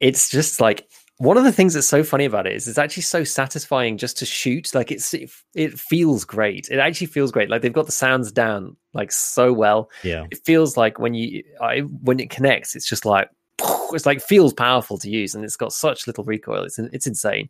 [0.00, 0.88] it's just like
[1.22, 4.16] one of the things that's so funny about it is it's actually so satisfying just
[4.18, 4.74] to shoot.
[4.74, 6.68] Like it's it, it feels great.
[6.68, 7.48] It actually feels great.
[7.48, 9.88] Like they've got the sounds down like so well.
[10.02, 10.26] Yeah.
[10.32, 13.28] It feels like when you I, when it connects, it's just like
[13.92, 16.64] it's like feels powerful to use, and it's got such little recoil.
[16.64, 17.48] It's it's insane.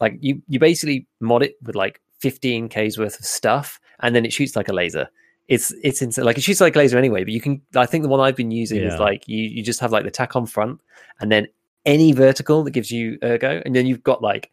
[0.00, 4.24] Like you you basically mod it with like 15 k's worth of stuff, and then
[4.24, 5.08] it shoots like a laser.
[5.46, 6.24] It's it's insane.
[6.24, 7.62] Like it shoots like a laser anyway, but you can.
[7.76, 10.10] I think the one I've been using is like you you just have like the
[10.10, 10.80] tack on front,
[11.20, 11.46] and then
[11.84, 14.50] any vertical that gives you ergo, and then you've got like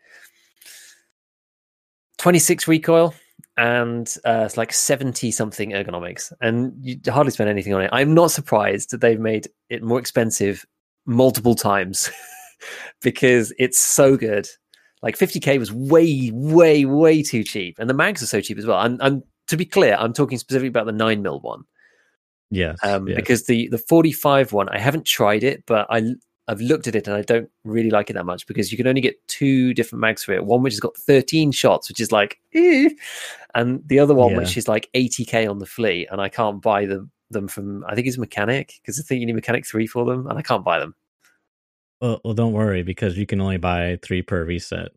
[2.19, 3.13] 26 recoil
[3.57, 8.13] and uh, it's like 70 something ergonomics and you hardly spend anything on it i'm
[8.13, 10.65] not surprised that they've made it more expensive
[11.05, 12.09] multiple times
[13.01, 14.47] because it's so good
[15.01, 18.65] like 50k was way way way too cheap and the mags are so cheap as
[18.65, 21.63] well i'm, I'm to be clear i'm talking specifically about the 9 mil one
[22.51, 22.79] Yes.
[22.81, 23.15] um, yes.
[23.15, 26.01] because the the 45 one i haven't tried it but i
[26.49, 28.87] i've looked at it and i don't really like it that much because you can
[28.87, 32.11] only get two different mags for it one which has got 13 shots which is
[32.11, 32.89] like eh,
[33.55, 34.37] and the other one Yeah.
[34.39, 37.95] which is like 80k on the fleet and i can't buy them them from i
[37.95, 40.65] think it's mechanic because i think you need mechanic 3 for them and i can't
[40.65, 40.95] buy them
[42.01, 44.89] Well, well, don't worry because you can only buy three per reset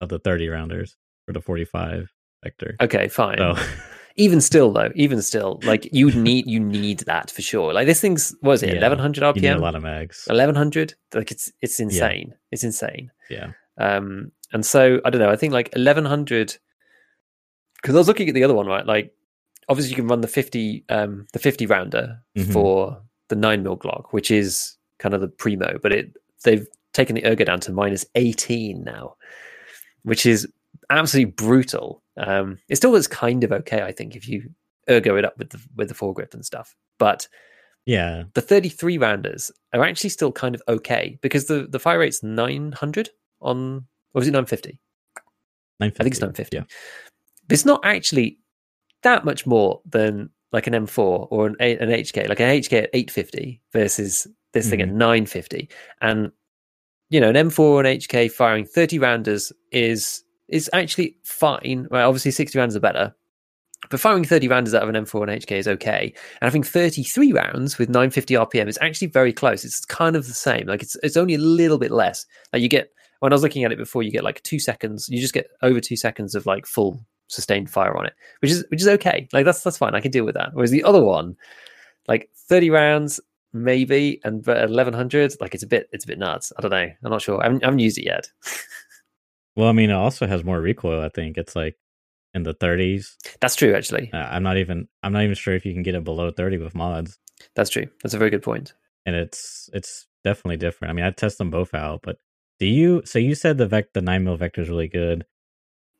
[0.00, 2.10] of the 30 rounders for the 45
[2.42, 2.76] vector.
[2.80, 3.54] okay fine So,
[4.16, 8.00] even still though even still like you need you need that for sure like this
[8.00, 8.74] thing's what is it Yeah.
[8.88, 10.24] 1100 you need a lot of mags.
[10.28, 13.52] 1100 like it's it's insane it's insane Yeah.
[13.78, 15.30] Um, and so I don't know.
[15.30, 16.56] I think like eleven hundred.
[17.82, 18.86] Because I was looking at the other one, right?
[18.86, 19.12] Like,
[19.68, 22.52] obviously you can run the fifty, um, the fifty rounder Mhm.
[22.52, 26.12] for the nine mil Glock, which is kind of the primo, but it
[26.44, 29.16] they've taken the ergo down to minus eighteen now,
[30.04, 30.46] which is
[30.88, 32.00] absolutely brutal.
[32.16, 34.50] Um, it still was kind of okay, I think, if you
[34.88, 37.26] ergo it up with the with the foregrip and stuff, but
[37.86, 38.24] Yeah.
[38.34, 43.10] the 33 rounders are actually still kind of okay because the, the fire rate's 900
[43.40, 44.78] on, or was it 950?
[45.80, 46.00] 950.
[46.00, 46.56] I think it's 950.
[46.56, 46.62] Yeah.
[47.48, 48.38] But it's not actually
[49.02, 52.90] that much more than like an M4 or an, an HK, like an HK at
[52.94, 55.68] 850 versus this thing at 950.
[56.00, 56.30] And,
[57.10, 61.88] you know, an M4 or an HK firing 30 rounders is is actually fine.
[61.90, 63.14] Well, obviously 60 rounds are better.
[63.90, 66.14] But firing 30 rounders out of an M4 and HK is okay.
[66.40, 69.64] And having 33 rounds with 950 RPM is actually very close.
[69.64, 70.66] It's kind of the same.
[70.66, 72.24] Like it's it's only a little bit less.
[72.52, 75.08] Like you get when I was looking at it before, you get like two seconds.
[75.08, 78.64] You just get over two seconds of like full sustained fire on it, which is
[78.70, 79.28] which is okay.
[79.32, 79.94] Like that's that's fine.
[79.94, 80.50] I can deal with that.
[80.54, 81.36] Whereas the other one,
[82.08, 83.20] like 30 rounds
[83.52, 86.52] maybe, and but 1100, like it's a bit it's a bit nuts.
[86.58, 86.90] I don't know.
[87.02, 87.40] I'm not sure.
[87.40, 88.28] I haven't, I haven't used it yet.
[89.56, 91.00] Well, I mean, it also has more recoil.
[91.00, 91.76] I think it's like
[92.34, 93.16] in the 30s.
[93.40, 93.74] That's true.
[93.74, 94.88] Actually, Uh, I'm not even.
[95.02, 97.18] I'm not even sure if you can get it below 30 with mods.
[97.54, 97.86] that's true.
[98.02, 98.74] That's a very good point.
[99.06, 100.90] and it's it's definitely different.
[100.90, 102.16] I mean, I test them both out, but
[102.58, 103.02] do you?
[103.04, 105.24] So you said the vec the nine mil vector is really good.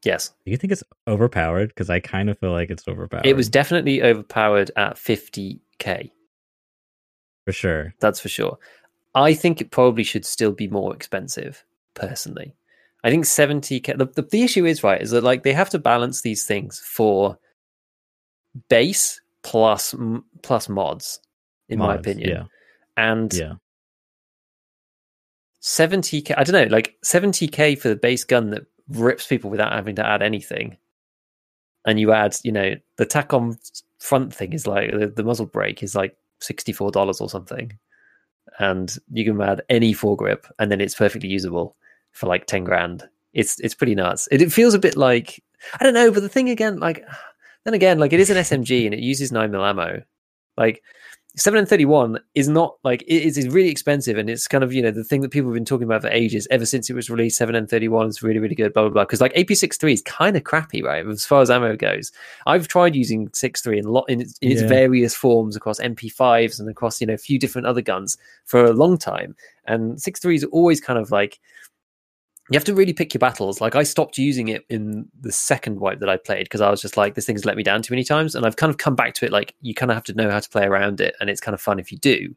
[0.04, 1.68] Yes, Do you think it's overpowered?
[1.68, 3.24] Because I kind of feel like it's overpowered.
[3.26, 6.10] it was definitely overpowered at 50k.
[7.46, 7.94] for sure.
[8.00, 8.58] That's for sure.
[9.14, 11.64] I think it probably should still be more expensive,
[11.94, 12.54] personally.
[13.04, 13.98] I think 70k.
[13.98, 16.80] The, the, the issue is, right, is that like they have to balance these things
[16.80, 17.38] for
[18.70, 19.94] base plus
[20.42, 21.20] plus mods,
[21.68, 22.30] in my opinion.
[22.30, 22.44] Yeah,
[22.96, 23.52] And yeah,
[25.62, 29.96] 70k, I don't know, like 70k for the base gun that rips people without having
[29.96, 30.78] to add anything.
[31.86, 33.58] And you add, you know, the tack on
[33.98, 37.78] front thing is like the, the muzzle brake is like $64 or something.
[38.58, 41.76] And you can add any foregrip and then it's perfectly usable
[42.14, 43.07] for like 10 grand.
[43.35, 44.29] It's it's pretty nuts.
[44.31, 45.42] It, it feels a bit like
[45.79, 47.05] I don't know, but the thing again, like
[47.64, 50.03] then again, like it is an SMG and it uses 9 mil ammo.
[50.57, 50.83] Like
[51.37, 54.72] seven and thirty one is not like it is really expensive, and it's kind of
[54.72, 56.46] you know the thing that people have been talking about for ages.
[56.53, 58.72] Ever since it was released, seven and thirty one is really really good.
[58.72, 59.03] Blah blah blah.
[59.05, 61.05] Because like AP six three is kind of crappy, right?
[61.05, 62.12] As far as ammo goes,
[62.46, 64.68] I've tried using six three in lot in, its, in its Yeah.
[64.68, 68.64] various forms across MP fives and across you know a few different other guns for
[68.64, 71.40] a long time, and six three is always kind of like
[72.50, 73.61] you have to really pick your battles.
[73.61, 76.83] Like I stopped using it in the second wipe that I played because I was
[76.83, 78.94] just like, this thing's let me down too many times, and I've kind of come
[78.94, 79.33] back to it.
[79.33, 81.54] Like you kind of have to know how to play around it, and it's kind
[81.54, 82.35] of fun if you do.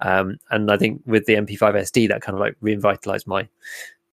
[0.00, 3.48] Um, and I think with the MP5 SD, that kind of like revitalized my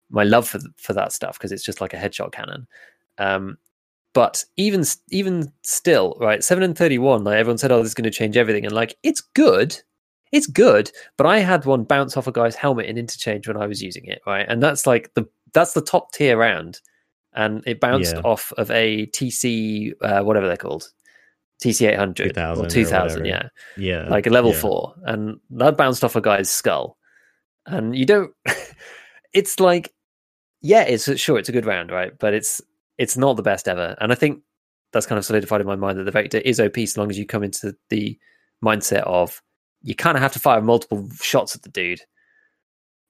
[0.10, 2.67] my love for for that stuff because it's just like a headshot cannon.
[3.17, 3.58] Um,
[4.13, 7.93] but even even still, right, seven and thirty one, like everyone said, oh, this is
[7.96, 9.82] going to change everything, and like it's good,
[10.34, 10.91] it's good.
[11.17, 14.04] But I had one bounce off a guy's helmet in interchange when I was using
[14.06, 16.82] it, right, and that's like the that's the top tier round,
[17.34, 18.22] and it bounced Yeah.
[18.24, 20.89] off of a TC uh, whatever they're called,
[21.63, 24.08] TC eight hundred 2000 or or two thousand, yeah Yeah.
[24.10, 24.60] like a level yeah.
[24.60, 26.98] four, and that bounced off a guy's skull.
[27.65, 28.34] And you don't.
[29.34, 29.93] it's like,
[30.62, 32.12] yeah, it's sure it's a good round, right?
[32.19, 32.60] But it's
[32.98, 33.96] it's not the best ever.
[34.02, 34.41] And I think
[34.91, 37.17] that's kind of solidified in my mind that the vector is OP so long as
[37.17, 38.17] you come into the
[38.63, 39.41] mindset of
[39.84, 42.02] you kind of have to fire multiple shots at the dude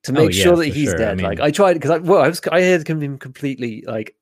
[0.03, 0.95] to Oh, make yeah, sure that he's sure.
[0.95, 1.17] I dead.
[1.17, 4.15] mean- like I tried because I well I was I had him completely like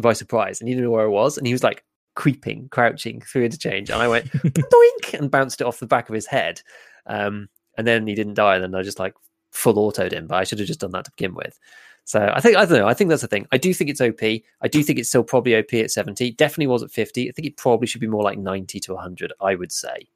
[0.00, 1.82] by surprise and he didn't know where I was and he was like
[2.14, 6.14] creeping, crouching through interchange, and I went doink and bounced it off the back of
[6.14, 6.62] his head.
[7.06, 9.14] Um, and then he didn't die, and then I just like
[9.52, 11.58] full autoed him, but I should have just done that to begin with.
[12.04, 12.86] So I think I don't know.
[12.88, 13.46] I think that's the thing.
[13.52, 14.22] I do think it's OP.
[14.22, 16.30] I do think it's still probably OP at seventy.
[16.30, 17.28] Definitely was at fifty.
[17.28, 19.32] I think it probably should be more like ninety to hundred.
[19.40, 20.06] I would say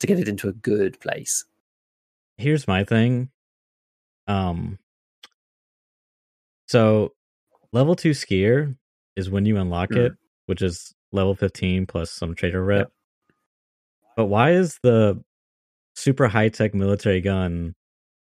[0.00, 1.44] to get it into a good place.
[2.38, 3.30] here's my thing.
[4.26, 4.78] Um
[6.66, 7.12] so
[7.72, 8.76] level two skier
[9.16, 10.06] is when you unlock Mm.
[10.06, 10.12] it,
[10.46, 12.90] which is level 15 plus some trader rep.
[14.16, 15.22] But why is the
[15.94, 17.74] super high tech military gun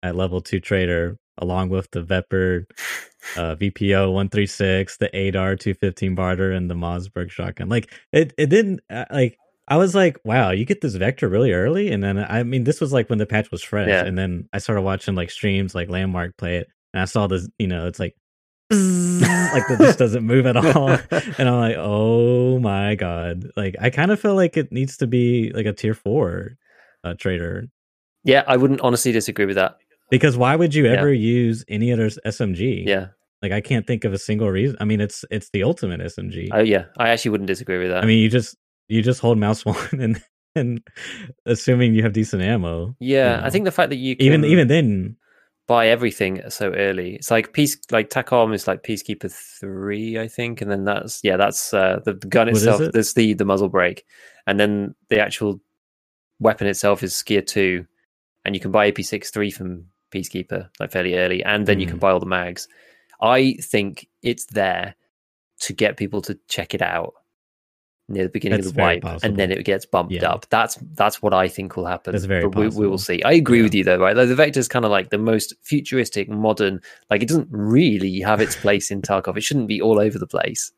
[0.02, 2.64] at level two trader along with the Vepr
[3.36, 7.68] uh, VPO 136, the ADAR 215 barter, and the Mossberg shotgun?
[7.68, 9.36] Like it, it didn't uh, like
[9.68, 12.80] I was like, wow, you get this vector really early, and then I mean, this
[12.80, 14.04] was like when the patch was fresh, Yeah.
[14.04, 17.48] and then I started watching like streams like LVNDMARK play it, and I saw this,
[17.58, 18.14] you know, it's like,
[18.70, 23.90] like it just doesn't move at all, and I'm like, oh my god, like I
[23.90, 26.56] kind of feel like it needs to be like a tier four
[27.04, 27.64] uh, trader
[28.24, 29.76] Yeah, I wouldn't honestly disagree with that.
[30.10, 30.92] because why would you Yeah.
[30.98, 32.84] ever use any other SMG?
[32.86, 33.08] Yeah.
[33.42, 34.76] like I can't think of a single reason.
[34.80, 36.48] I mean, it's it's the ultimate SMG.
[36.52, 36.84] Oh yeah.
[36.98, 38.02] I actually wouldn't disagree with that.
[38.02, 38.56] I mean, you just
[38.88, 40.22] you just hold mouse one and
[40.54, 40.80] and
[41.44, 42.96] assuming you have decent ammo.
[42.98, 45.16] yeah, you I think the fact that you can even even then,
[45.66, 47.16] buy everything so early.
[47.16, 51.36] It's like peace, like TACOM is like Peacekeeper three, I think, and then that's yeah,
[51.36, 52.80] that's uh, the, gun itself.
[52.80, 52.92] it?
[52.92, 54.04] There's the the muzzle brake,
[54.46, 55.60] and then the actual
[56.40, 57.86] weapon itself is Skier two,
[58.44, 61.86] and you can buy AP six three from Peacekeeper like fairly early, and then you
[61.86, 62.00] can Mhm.
[62.00, 62.68] buy all the mags.
[63.20, 64.94] I think it's there
[65.60, 67.14] to get people to check it out
[68.08, 70.30] near the beginning That's of the wipe, and then it gets bumped Yeah.
[70.30, 70.46] up.
[70.48, 72.12] That's that's what I think will happen.
[72.12, 73.22] That's very but we, we will see.
[73.24, 73.64] I agree Yeah.
[73.64, 74.16] with you though, right?
[74.16, 76.80] Like the Vector is kind of like the most futuristic, modern.
[77.10, 79.36] Like it doesn't really have its place in Tarkov.
[79.36, 80.70] It shouldn't be all over the place.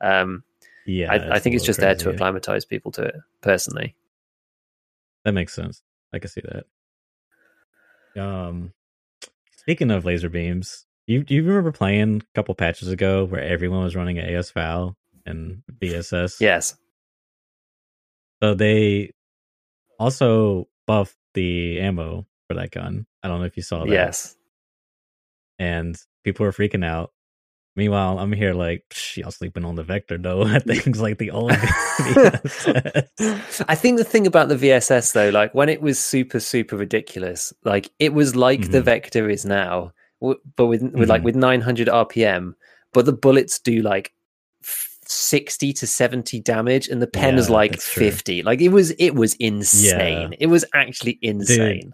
[0.00, 0.42] Um,
[0.86, 2.14] yeah, I, I think it's just little there to crazy.
[2.16, 3.14] acclimatize people to it.
[3.42, 3.94] Personally,
[5.24, 5.82] That makes sense.
[6.14, 6.40] I can see
[8.14, 8.22] that.
[8.22, 8.72] Um,
[9.56, 13.84] speaking of laser beams, you do you remember playing a couple patches ago where everyone
[13.84, 14.50] was running an AS
[15.26, 16.40] and VSS?
[16.40, 16.76] yes,
[18.42, 19.12] So they
[19.98, 23.06] also buffed the ammo for that gun.
[23.22, 23.92] I don't know if you saw that.
[23.92, 24.36] yes.
[25.58, 27.12] And people were freaking out.
[27.76, 28.82] Meanwhile, I'm here like,
[29.14, 30.44] y'all sleeping on the Vector though.
[30.48, 33.64] That thing's like the old VSS.
[33.68, 37.52] I think the thing about the VSS though, like when it was super super ridiculous,
[37.64, 38.84] like it was like the Mhm.
[38.84, 41.26] Vector is now, but with with like Mhm.
[41.26, 42.54] with 900 RPM,
[42.92, 44.12] but the bullets do like
[45.10, 48.10] 60 to 70 damage, and the pen is like that's true.
[48.10, 48.42] 50.
[48.44, 50.34] Like it was it was insane.
[50.38, 51.92] It was actually insane.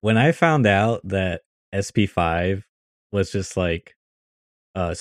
[0.00, 1.42] when I found out that
[1.74, 2.62] SP5
[3.12, 3.94] was just like
[4.74, 4.94] uh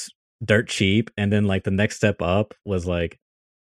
[0.44, 3.20] dirt cheap and then like the next step up was like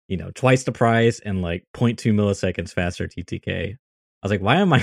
[0.08, 3.72] you know twice the price and like 0.2 milliseconds faster TTK.
[3.74, 3.76] I
[4.22, 4.82] was like why am I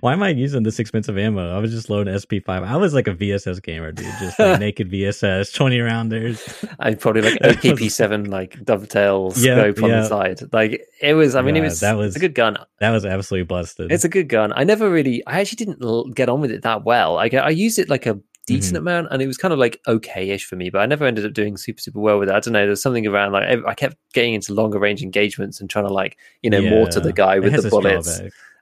[0.00, 1.54] why am I using this expensive ammo?
[1.54, 2.48] I was just loading SP5.
[2.64, 6.64] I was like a VSS gamer dude, just like naked VSS 20 rounders.
[6.78, 10.40] I probably like That was- AKP7 like dovetail Yeah, scope on the side.
[10.52, 11.34] Like it was.
[11.34, 12.56] I mean, it was that was- a good gun.
[12.80, 13.90] That was absolutely busted.
[13.92, 14.52] It's a good gun.
[14.54, 17.18] I never really, I actually didn't get on with it that well.
[17.18, 18.88] I, I used it like a decent Mm-hmm.
[18.88, 21.32] amount and it was kind of like okay-ish for me, but I never ended up
[21.34, 22.34] doing super, super well with it.
[22.34, 22.66] I don't know.
[22.66, 26.16] There's something around like I kept getting into longer range engagements and trying to like,
[26.42, 28.20] you know, more to the guy with the bullets.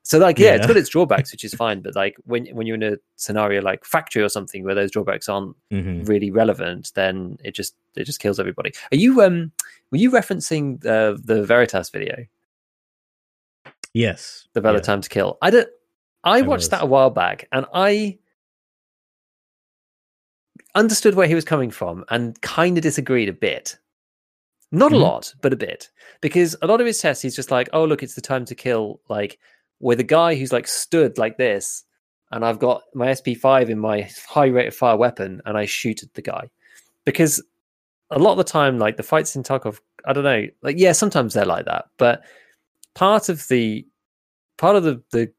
[0.09, 1.83] So like, yeah, it's got its drawbacks, which is fine.
[1.83, 5.29] But like when when you're in a scenario like factory or something where those drawbacks
[5.29, 8.73] aren't hmm really relevant, then it just it just kills everybody.
[8.91, 9.53] Are you um
[9.91, 12.25] were you referencing uh, the Veritas video,
[13.93, 14.49] Yes.
[14.55, 14.83] the Vela yeah.
[14.83, 15.37] Time to Kill?
[15.43, 15.69] I don't.
[16.25, 16.69] I I watched was.
[16.71, 18.19] that a while back, and I
[20.75, 23.77] understood where he was coming from, and kind of disagreed a bit.
[24.71, 24.97] Not Mhm.
[24.97, 25.91] a lot, but a bit,
[26.23, 28.55] because a lot of his tests, he's just like, "Oh, look, it's the time to
[28.55, 29.39] kill." Like
[29.81, 31.85] with a guy who's like stood like this,
[32.31, 36.03] and I've got my SP5 in my high rate of fire weapon, and I shoot
[36.03, 36.51] at the guy,
[37.05, 37.43] because
[38.11, 40.93] a lot of the time, like the fights in Tarkov, I don't know, like yeah,
[40.93, 42.23] sometimes they're like that, but
[42.95, 43.87] part of the
[44.57, 45.33] part of the the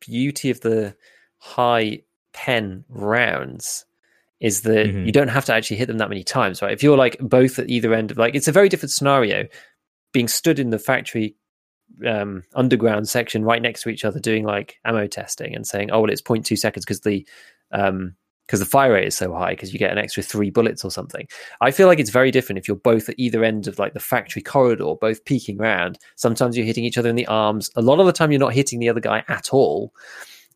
[0.00, 0.94] beauty of the
[1.38, 2.00] high
[2.32, 3.84] pen rounds
[4.40, 5.06] is that Mhm.
[5.06, 6.72] you don't have to actually hit them that many times, right?
[6.72, 9.46] If you're like both at either end of like it's a very different scenario
[10.12, 11.34] being stood in the factory
[12.06, 16.00] um underground section right next to each other doing like ammo testing and saying oh
[16.00, 17.26] well it's 0.2 seconds because the
[17.72, 18.14] um
[18.46, 20.90] because the fire rate is so high because you get an extra three bullets or
[20.90, 21.26] something.
[21.60, 24.00] I feel like it's very different if you're both at either end of like the
[24.00, 25.98] factory corridor both peeking around.
[26.14, 27.70] Sometimes you're hitting each other in the arms.
[27.74, 29.92] A lot of the time you're not hitting the other guy at all.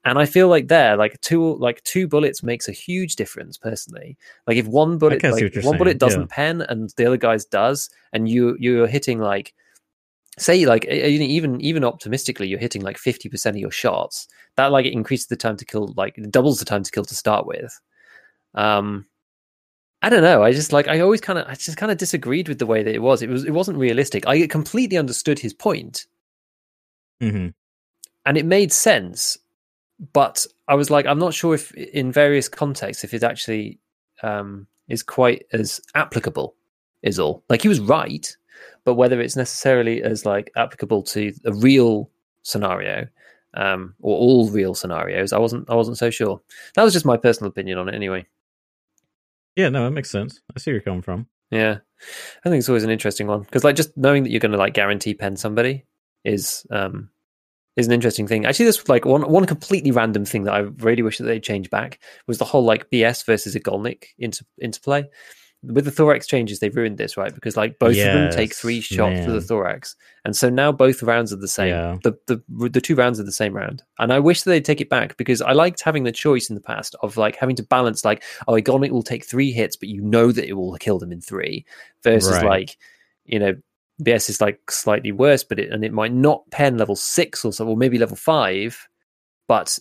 [0.06, 4.16] And i feel like there like two like two bullets makes a huge difference personally.
[4.46, 6.26] Like if one bullet like one bullet doesn't yeah.
[6.30, 9.52] pen and the other guy's does and you you're hitting like
[10.40, 14.28] say like even even optimistically you're hitting like 50% of your shots.
[14.56, 17.46] That like increases the time to kill like doubles the time to kill to start
[17.46, 17.78] with.
[18.54, 19.06] Um
[20.02, 20.42] i don't know.
[20.42, 22.82] I just like i always kind of i just kind of disagreed with the way
[22.82, 23.22] that it was.
[23.22, 24.26] It was it wasn't realistic.
[24.26, 26.06] I completely understood his point.
[27.20, 27.48] Hmm
[28.26, 29.38] and it made sense
[30.12, 33.78] but i was like i'm not sure if in various contexts if it actually
[34.22, 36.54] um is quite as applicable
[37.02, 37.42] is all.
[37.48, 38.36] Like he was right
[38.84, 42.10] but whether it's necessarily as like applicable to a real
[42.42, 43.06] scenario
[43.54, 46.40] um or all real scenarios i wasn't i wasn't so sure.
[46.76, 48.26] That was just my personal opinion on it anyway.
[49.56, 50.40] Yeah, no, that makes sense.
[50.54, 51.26] I see where you're coming from.
[51.50, 51.78] yeah.
[52.44, 54.58] I think it's always an interesting one because like just knowing that you're going to
[54.58, 55.84] like guarantee pen somebody
[56.24, 57.10] is um
[57.76, 58.46] is an interesting thing.
[58.46, 61.70] Actually this like one one completely random thing that i really wish that they change
[61.70, 65.04] back was the whole like bs versus igolnik into interplay
[65.62, 67.34] with the thorax changes they ruined this right?
[67.34, 69.94] Because like both of them take three shots to the thorax.
[70.24, 71.68] And so now both rounds are the same.
[71.68, 71.98] Yeah.
[72.02, 73.82] the, the the two rounds are the same round.
[73.98, 76.54] And i wish that they'd take it back because i liked having the choice in
[76.54, 79.88] the past of like having to balance like oh igolnik will take three hits but
[79.90, 81.66] you know that it will kill them in three
[82.02, 82.44] versus Right.
[82.46, 82.76] like
[83.26, 83.54] you know
[84.02, 87.52] bs is like slightly worse but it and it might not pen level six or
[87.52, 88.88] so or maybe level five
[89.46, 89.78] but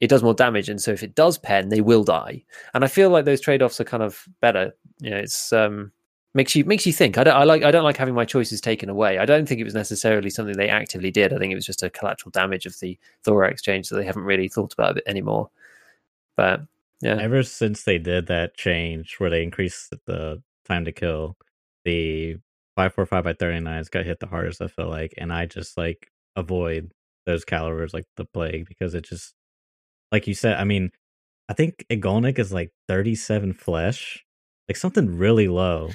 [0.00, 2.44] it does more damage and so if it does pen they will die.
[2.74, 4.74] And i feel like those trade-offs are kind of better.
[5.00, 5.92] You know it's um
[6.34, 7.18] makes you makes you think.
[7.18, 9.18] I don't i like i don't like having my choices taken away.
[9.18, 11.32] I don't think it was necessarily something they actively did.
[11.32, 14.24] I think it was just a collateral damage of the thorax change so they haven't
[14.24, 15.50] really thought about it anymore.
[16.36, 16.62] But
[17.00, 17.16] yeah.
[17.20, 21.36] Ever since they did that change where they increased the time to kill,
[21.84, 22.34] the
[22.76, 25.14] 545 by 39s got hit the hardest, I feel like.
[25.16, 26.92] And I just like avoid
[27.24, 29.34] those calibers like the plague because it just,
[30.12, 30.90] like you said, I mean,
[31.48, 34.24] I think Igolnik is like 37 flesh,
[34.68, 35.90] like something really low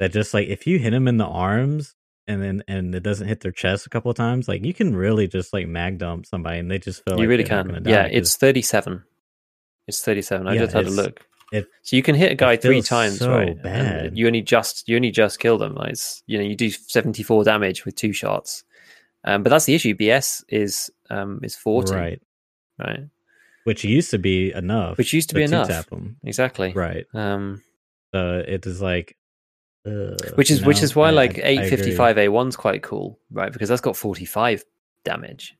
[0.00, 1.94] that just like if you hit him in the arms
[2.26, 4.96] and then and it doesn't hit their chest a couple of times, like you can
[4.96, 7.82] really just like mag dump somebody and they just feel you like really can.
[7.86, 9.04] yeah it's 37
[9.86, 11.26] it's 37 i Yeah, just had a look.
[11.52, 14.88] it- so you can hit a guy three times so right and you only just
[14.88, 15.96] you only just kill them like
[16.26, 18.64] you know you do 74 damage with two shots.
[19.26, 19.94] Um, but that's the issue.
[19.94, 22.22] Bs is um is 40 right.
[22.78, 23.00] right
[23.64, 24.96] which used to be enough.
[24.98, 26.16] which used to be enough Tap them.
[26.24, 27.06] exactly Right.
[27.14, 27.62] um
[28.14, 29.16] So it is like,
[30.36, 31.92] which is which is why I- like I- I agree.
[31.92, 34.64] 855a1's quite cool right because that's got 45
[35.04, 35.54] damage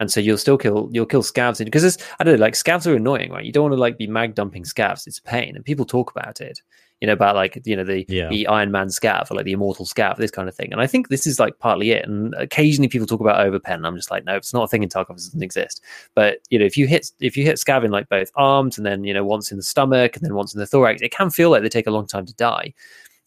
[0.00, 2.86] and so you'll still kill you'll kill scavs because it's i don't know like scavs
[2.86, 5.54] are annoying right you don't want to like be mag dumping scavs it's a pain
[5.56, 6.60] and people talk about it
[7.00, 8.28] you know about like you know the Yeah.
[8.28, 10.86] the iron man scav or like the immortal scav this kind of thing and i
[10.86, 14.10] think this is like partly it and occasionally people talk about overpen and i'm just
[14.10, 15.80] like no it's not a thing in tarkov it doesn't exist
[16.16, 18.84] but you know if you hit if you hit scav in like both arms and
[18.86, 21.30] then you know once in the stomach and then once in the thorax it can
[21.30, 22.72] feel like they take a long time to die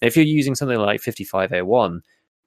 [0.02, 2.02] if you're using something like 55A1,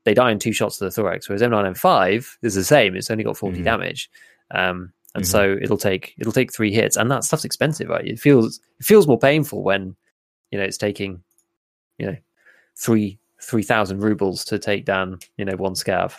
[0.04, 2.96] they die in two shots to the thorax, whereas M995 is the same.
[2.96, 3.64] It's only got 40 Mhm.
[3.64, 4.10] damage.
[4.50, 5.28] Um, and Mhm.
[5.28, 8.04] so it'll take it'll take three hits, and that stuff's expensive, right?
[8.04, 9.94] It feels it feels more painful when
[10.54, 11.20] you know it's taking
[11.98, 12.16] you know
[12.78, 16.14] three three thousand rubles to take down you know one scav.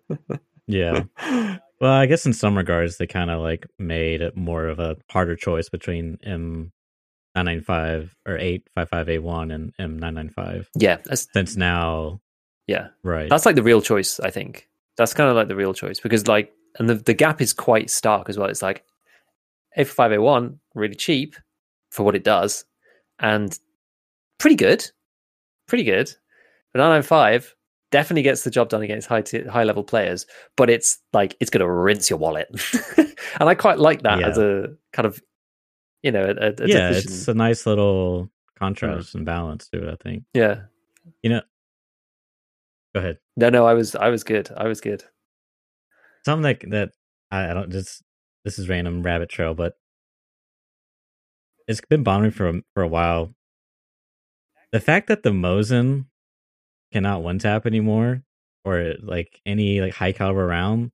[0.66, 1.04] Yeah.
[1.80, 4.96] Well, I guess in some regards they kind of like made it more of a
[5.10, 6.16] harder choice between
[7.36, 10.66] M995 or 855A1 and M995.
[10.76, 12.20] yeah, that's, Since now,
[12.68, 13.28] yeah, right?
[13.28, 14.20] that's like the real choice.
[14.20, 17.40] I think that's kind of like the real choice because like and the, the gap
[17.40, 18.48] is quite stark as well.
[18.48, 18.84] It's like
[19.76, 21.34] A4501, really cheap
[21.90, 22.64] for what it does,
[23.18, 23.58] and
[24.38, 24.84] pretty good,
[25.68, 26.10] pretty good.
[26.72, 27.54] But 995
[27.90, 31.50] definitely gets the job done against high t- high level players, but it's like it's
[31.50, 32.48] going to rinse your wallet,
[32.96, 34.28] and I quite like that Yeah.
[34.28, 35.22] as a kind of
[36.02, 37.12] you know a, a yeah, division.
[37.12, 39.92] it's a nice little contrast and balance to it.
[39.92, 40.24] I think.
[40.34, 40.62] yeah.
[41.22, 41.42] You know,
[42.94, 43.18] go ahead.
[43.36, 44.50] No, no, I was I was good.
[44.56, 45.04] I was good.
[46.24, 46.90] Something that that
[47.30, 48.02] I, I don't just
[48.44, 49.74] this is random rabbit trail, but
[51.68, 53.34] it's been bothering me for a- for a while.
[54.72, 56.06] The fact that the Mosin
[56.92, 58.22] cannot one tap anymore,
[58.64, 60.92] or like any like high caliber round,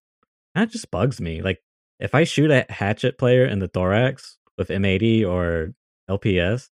[0.55, 1.43] that just bugs me.
[1.43, 1.63] Like
[2.01, 5.75] if I shoot a hatchet player in the thorax with M80 or
[6.11, 6.71] LPS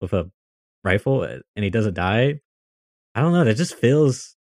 [0.00, 0.30] with a
[0.82, 2.40] rifle uh, and he doesn't die,
[3.14, 3.44] I don't know.
[3.44, 4.36] That just feels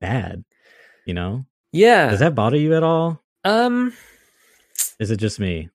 [0.00, 0.44] bad.
[1.06, 1.46] You know?
[1.72, 2.10] Yeah.
[2.10, 3.22] Does that bother you at all?
[3.44, 3.92] um
[5.00, 5.68] Is it just me?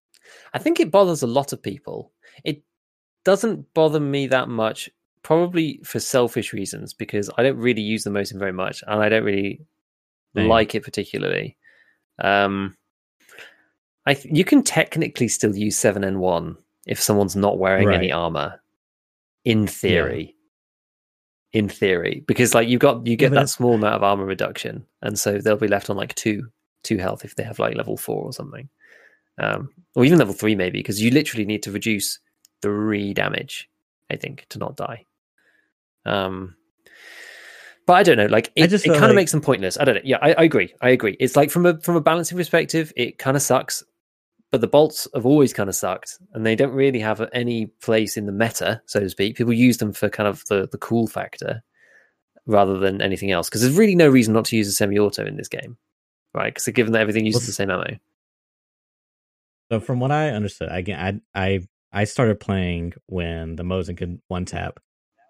[0.53, 2.11] I think it bothers a lot of people.
[2.43, 2.63] It
[3.23, 4.89] doesn't bother me that much,
[5.23, 9.09] probably for selfish reasons, because I don't really use the Mosin very much, and I
[9.09, 9.61] don't really
[10.35, 11.57] like it particularly.
[12.19, 12.77] Um,
[14.05, 18.11] I th- you can technically still use seven N one if someone's not wearing any
[18.11, 18.61] armor,
[19.45, 20.35] in theory.
[21.51, 25.17] In theory, because like you've got you get that small amount of armor reduction, and
[25.17, 26.47] so they'll be left on like two
[26.83, 28.69] two health if they have like level four or something.
[29.39, 32.19] Um, or even level three maybe, because you literally need to reduce
[32.61, 33.69] three damage,
[34.11, 35.05] I think, to not die.
[36.05, 36.55] Um,
[37.85, 38.27] but I don't know.
[38.27, 39.77] Like it, just it kind of like- makes them pointless.
[39.79, 40.01] I don't know.
[40.03, 40.73] Yeah, I, I agree.
[40.81, 41.17] I agree.
[41.19, 43.83] It's like from a from a balancing perspective, it kind of sucks.
[44.51, 48.17] But the bolts have always kind of sucked, and they don't really have any place
[48.17, 49.37] in the meta, so to speak.
[49.37, 51.61] People use them for kind of the the cool factor
[52.47, 55.37] rather than anything else, because there's really no reason not to use a semi-auto in
[55.37, 55.77] this game,
[56.33, 56.51] right?
[56.51, 57.99] Because given that everything uses Well, the same ammo.
[59.71, 61.59] So from what I understood, again, I I
[61.91, 64.79] I started playing when the Mosin could one tap,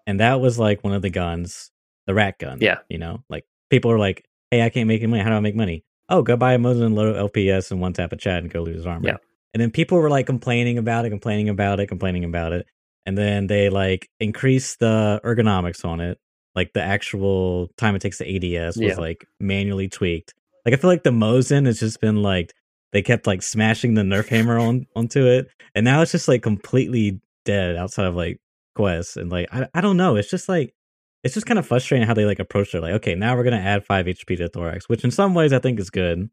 [0.06, 1.70] and that was like one of the guns,
[2.06, 2.58] the rat gun.
[2.60, 2.78] Yeah.
[2.88, 5.22] you know, like people are like, "Hey, I can't make any money.
[5.22, 8.12] How do I make money?" Oh, go buy a Mosin, load LPS, and one tap
[8.12, 9.08] a Chad and go lose armor.
[9.08, 9.16] Yeah.
[9.54, 12.66] And then people were like complaining about it, complaining about it, complaining about it,
[13.06, 16.18] and then they like increased the ergonomics on it,
[16.54, 18.94] like the actual time it takes to ADS was Yeah.
[18.96, 20.34] like manually tweaked.
[20.66, 22.52] Like I feel like the Mosin has just been like
[22.92, 26.42] they kept like smashing the nerf hammer on onto it and now it's just like
[26.42, 28.38] completely dead outside of like
[28.74, 30.74] quests and like i, I don't know it's just like
[31.22, 33.56] it's just kind of frustrating how they like approach it like okay now we're gonna
[33.56, 36.28] add 5 hp to thorax which in some ways i think is good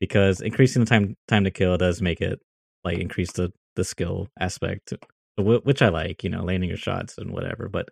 [0.00, 2.40] because increasing the time time to kill does make it
[2.84, 7.18] like increase the the skill aspect uh, which i like you know landing your shots
[7.18, 7.88] and whatever but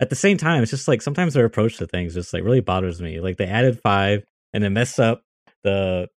[0.00, 2.60] at the same time it's just like sometimes their approach to things just like really
[2.60, 5.22] bothers me like they added five and then messed up
[5.64, 6.08] the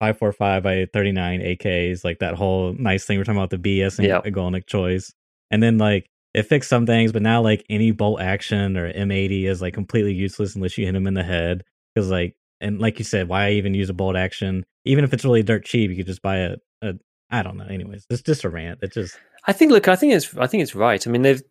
[0.00, 4.06] 545 by 39 AKs, like that whole nice thing we're talking about the BS and
[4.08, 4.20] Yeah.
[4.22, 5.12] Igolnik choice.
[5.50, 9.44] And then like it fixed some things, but now like any bolt action or M80
[9.44, 11.64] is like completely useless unless you hit him in the head.
[11.94, 14.64] Because like and like you said, why even use a bolt action?
[14.84, 16.94] Even if it's really dirt cheap, you could just buy a, a
[17.30, 17.66] I don't know.
[17.66, 18.80] Anyways, it's just a rant.
[18.82, 19.70] It just I think.
[19.72, 20.36] Look, I think it's.
[20.36, 21.06] I think it's right.
[21.06, 21.42] I mean, they've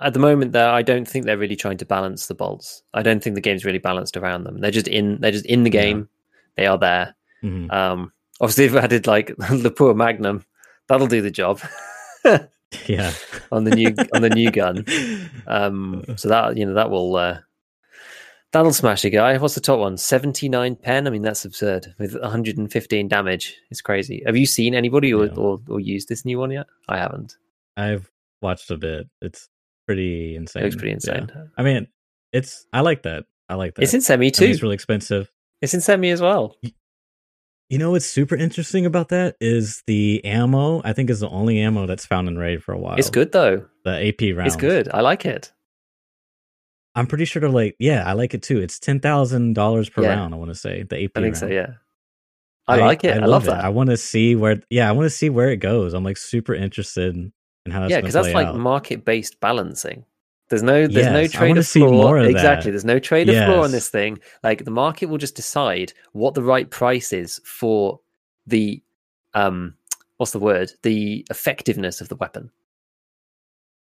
[0.00, 0.70] at the moment there.
[0.70, 2.82] I don't think they're really trying to balance the bolts.
[2.94, 4.60] I don't think the game's really balanced around them.
[4.60, 5.20] They're just in.
[5.20, 5.82] They're just in the Yeah.
[5.82, 6.08] game.
[6.56, 7.14] They are there.
[7.42, 7.72] Mhm.
[7.72, 10.44] Um, obviously, they've added like the Lapua Magnum.
[10.88, 11.60] That'll do the job
[12.86, 13.12] yeah.
[13.52, 14.84] on the new on the new gun.
[15.46, 17.38] Um, so that you know that will uh,
[18.52, 19.38] that'll smash a guy.
[19.38, 19.96] What's the top one?
[19.96, 21.06] Seventy nine pen.
[21.06, 23.56] I mean, that's absurd with one hundred and fifteen damage.
[23.70, 24.22] It's crazy.
[24.26, 25.34] Have you seen anybody or, Yeah.
[25.34, 26.66] or or used this new one yet?
[26.88, 27.36] I haven't.
[27.76, 29.08] I've watched a bit.
[29.20, 29.48] It's
[29.86, 30.62] pretty insane.
[30.62, 30.94] It looks pretty Yeah.
[30.94, 31.30] insane.
[31.56, 31.86] I mean,
[32.32, 33.24] it's I like that.
[33.48, 33.82] I like that.
[33.82, 34.44] It's in semi I too.
[34.44, 35.30] mean, it's really expensive.
[35.60, 36.56] It's in semi as well.
[37.72, 40.82] You know what's super interesting about that is the ammo.
[40.84, 42.96] I think is the only ammo that's found in raid for a while.
[42.96, 43.64] It's good though.
[43.86, 44.52] The AP rounds.
[44.52, 44.90] It's good.
[44.92, 45.50] I like it.
[46.94, 48.60] I'm pretty sure they're like, yeah, I like it too.
[48.60, 50.10] It's ten thousand dollars per Yeah.
[50.10, 50.34] round.
[50.34, 51.12] I want to say the AP.
[51.16, 51.46] I think so.
[51.46, 51.54] round.
[51.54, 51.66] Yeah.
[52.68, 53.16] I, like it.
[53.16, 53.64] I, love, that.
[53.64, 54.60] I want to see where.
[54.68, 55.94] Yeah, I want to see where it goes.
[55.94, 57.32] I'm like super interested in
[57.70, 60.04] how that's yeah, because that's play like market based balancing.
[60.52, 62.18] There's no there's no Yes, I trade of floor.
[62.18, 62.70] of exactly.
[62.70, 62.72] that.
[62.72, 64.18] There's no trade of floor on this thing.
[64.42, 68.00] Like the market will just decide what the right price is for
[68.46, 68.82] the
[69.34, 69.74] um
[70.18, 70.70] what's the word?
[70.82, 72.50] The effectiveness of the weapon.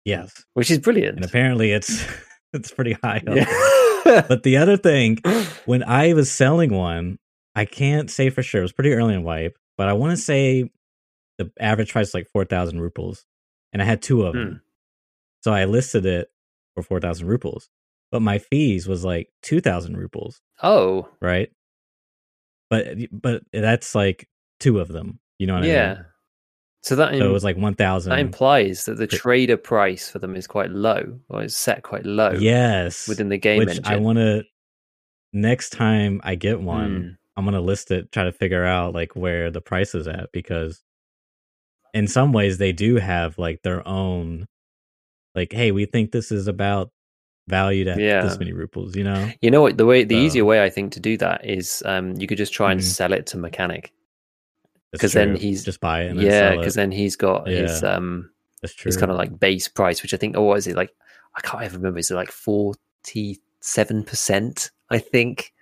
[0.05, 1.17] yes, Which is brilliant.
[1.17, 2.05] and apparently it's
[2.53, 3.23] it's pretty high.
[3.27, 3.45] yeah.
[4.29, 5.19] But the other thing,
[5.65, 7.19] when I was selling one,
[7.55, 8.61] I can't say for sure.
[8.61, 10.71] It was pretty early in wipe, but I want to say
[11.39, 13.25] the average price is like four thousand rubles,
[13.73, 14.57] and I had two of them, Hmm.
[15.43, 16.29] so I listed it
[16.75, 17.69] for four thousand rubles.
[18.11, 21.09] But my fees was like two thousand rubles, oh.
[21.21, 21.51] right?
[22.71, 24.29] But but that's like
[24.61, 25.19] two of them.
[25.39, 25.73] You know what I mean?
[25.73, 26.03] yeah.
[26.83, 28.11] So that So it was like one thousand.
[28.11, 32.05] that implies that the trader price for them is quite low, or it's set quite
[32.05, 33.85] low Yes, within the game which engine.
[33.87, 34.43] I want to.
[35.33, 37.17] Next time I get one, Mm.
[37.37, 40.83] I'm gonna list it, try to figure out like where the price is at because
[41.95, 44.47] in some ways they do have like their own
[45.35, 46.91] like, hey, we think this is about
[47.49, 48.23] valued at Yeah.
[48.23, 49.31] this many rubles, you know?
[49.41, 49.77] You know what?
[49.77, 52.53] The way the easier way I think to do that is um, you could just
[52.53, 52.85] try and Mhm.
[52.85, 53.93] sell it to mechanic.
[54.93, 58.31] Because then he's- just buy it Yeah, because then he's got his um
[58.61, 58.89] That's true.
[58.91, 60.91] his kind of like base price, which I think oh what is it like
[61.35, 65.53] I can't even remember, is it like forty seven percent, I think?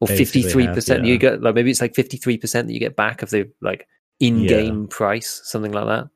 [0.00, 2.80] Or fifty three percent you get like maybe it's like fifty three percent that you
[2.80, 3.86] get back of the like
[4.20, 6.08] in game price, something like that.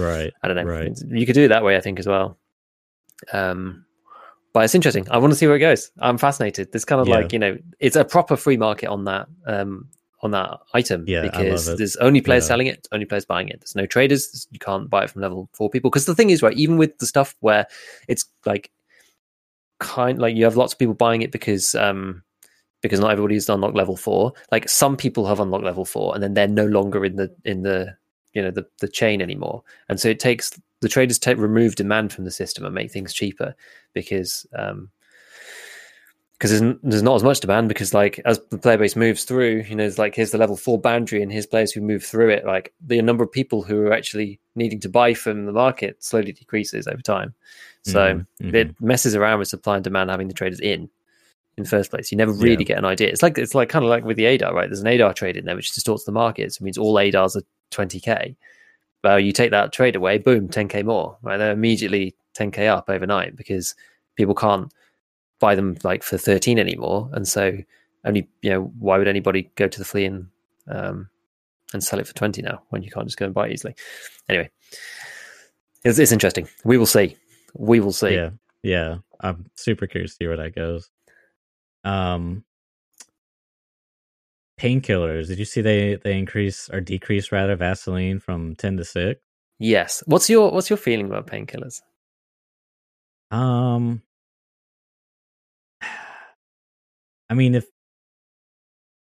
[0.00, 0.32] right.
[0.42, 0.64] I don't know.
[0.64, 0.92] Right.
[1.10, 2.38] You could do it that way, I think, as well.
[3.32, 3.84] Um,
[4.52, 5.06] but it's interesting.
[5.10, 5.90] I want to see where it goes.
[5.98, 6.70] I'm fascinated.
[6.72, 7.16] There's kind of Yeah.
[7.16, 9.88] like you know, it's a proper free market on that um,
[10.22, 12.48] on that item Yeah, because there's only players Yeah.
[12.48, 13.60] selling it, only players buying it.
[13.60, 14.46] There's no traders.
[14.52, 15.90] You can't buy it from level four people.
[15.90, 17.66] Because the thing is, right, even with the stuff where
[18.08, 18.70] it's like
[19.80, 22.22] kind like you have lots of people buying it because um
[22.80, 24.32] because not everybody's unlocked level four.
[24.52, 27.62] Like some people have unlocked level four, and then they're no longer in the in
[27.62, 27.96] the
[28.34, 29.62] you know the the chain anymore.
[29.88, 33.12] And so it takes the traders take remove demand from the system and make things
[33.12, 33.54] cheaper
[33.94, 34.88] because um
[36.38, 39.64] because there's, there's not as much demand because like as the player base moves through
[39.68, 42.28] you know there's like here's the level four boundary and here's players who move through
[42.30, 42.44] it.
[42.44, 46.32] Like the number of people who are actually needing to buy from the market slowly
[46.32, 47.34] decreases over time.
[47.82, 48.54] So Mhm, mhm.
[48.54, 50.90] it messes around with supply and demand having the traders in
[51.56, 52.10] in the first place.
[52.10, 52.74] You never really Yeah.
[52.74, 53.08] get an idea.
[53.08, 54.68] It's like it's like kind of like with the adar right?
[54.68, 56.56] There's an adar trade in there which distorts the markets.
[56.56, 58.34] It means all adars are 20k
[59.04, 61.36] well you take that trade away boom 10k more right?
[61.36, 63.76] They're immediately 10k up overnight because
[64.16, 64.72] people can't
[65.38, 67.08] buy them like for 13 anymore.
[67.12, 67.56] And so
[68.04, 70.26] only you know why would anybody go to the flea and
[70.68, 71.08] um
[71.72, 73.76] and sell it for 20 now when you can't just go and buy it easily?
[74.28, 74.50] Anyway
[75.84, 76.48] it's, it's interesting.
[76.64, 77.16] We will see.
[77.54, 78.14] We will see.
[78.14, 78.30] Yeah,
[78.62, 78.96] yeah.
[79.20, 80.90] I'm super curious to see where that goes.
[81.84, 82.44] Um,
[84.64, 85.28] painkillers.
[85.28, 89.20] Did you see they they increase or decrease rather Vaseline from ten to six?
[89.60, 91.80] yes what's your what's your feeling about painkillers
[93.30, 94.02] Um,
[97.30, 97.66] I mean, if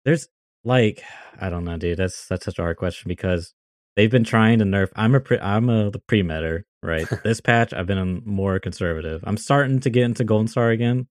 [0.05, 0.29] there's
[0.65, 1.03] like,
[1.41, 1.99] I don't know, dude.
[1.99, 3.55] That's that's such a hard question because
[3.97, 4.89] they've been trying to nerf.
[4.97, 7.09] I'm a pre, I'm a the pre meter, right?
[7.23, 9.23] this patch, I've been more conservative.
[9.25, 11.07] I'm starting to get into Golden Star again.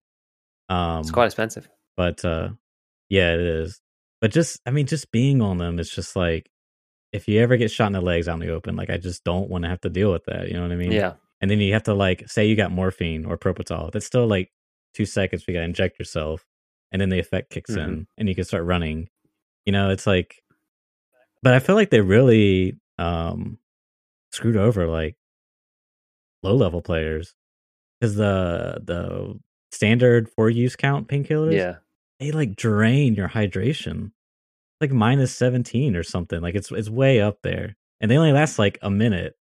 [0.69, 1.67] Um, it's quite expensive
[1.99, 2.47] but uh,
[3.09, 3.81] yeah, it is.
[4.21, 6.49] But just, I mean, just being on them, it's just like
[7.11, 9.23] if you ever get shot in the legs out in the open, like I just
[9.23, 10.47] don't want to have to deal with that.
[10.47, 10.91] You know what I mean?
[10.91, 14.27] yeah and then you have to like say you got morphine or Propital that's still
[14.27, 14.51] like
[14.93, 16.45] two seconds you gotta inject yourself
[16.91, 17.83] and then the effect kicks Mhm.
[17.83, 19.07] in and you can start running
[19.65, 20.43] you know it's like
[21.41, 23.57] but i feel like they really um
[24.33, 25.15] screwed over like
[26.43, 27.33] low level players
[28.01, 29.39] because the the
[29.71, 31.75] standard for use count painkillers yeah
[32.19, 34.11] they like drain your hydration
[34.81, 38.59] like minus 17 or something like it's it's way up there and they only last
[38.59, 39.35] like a minute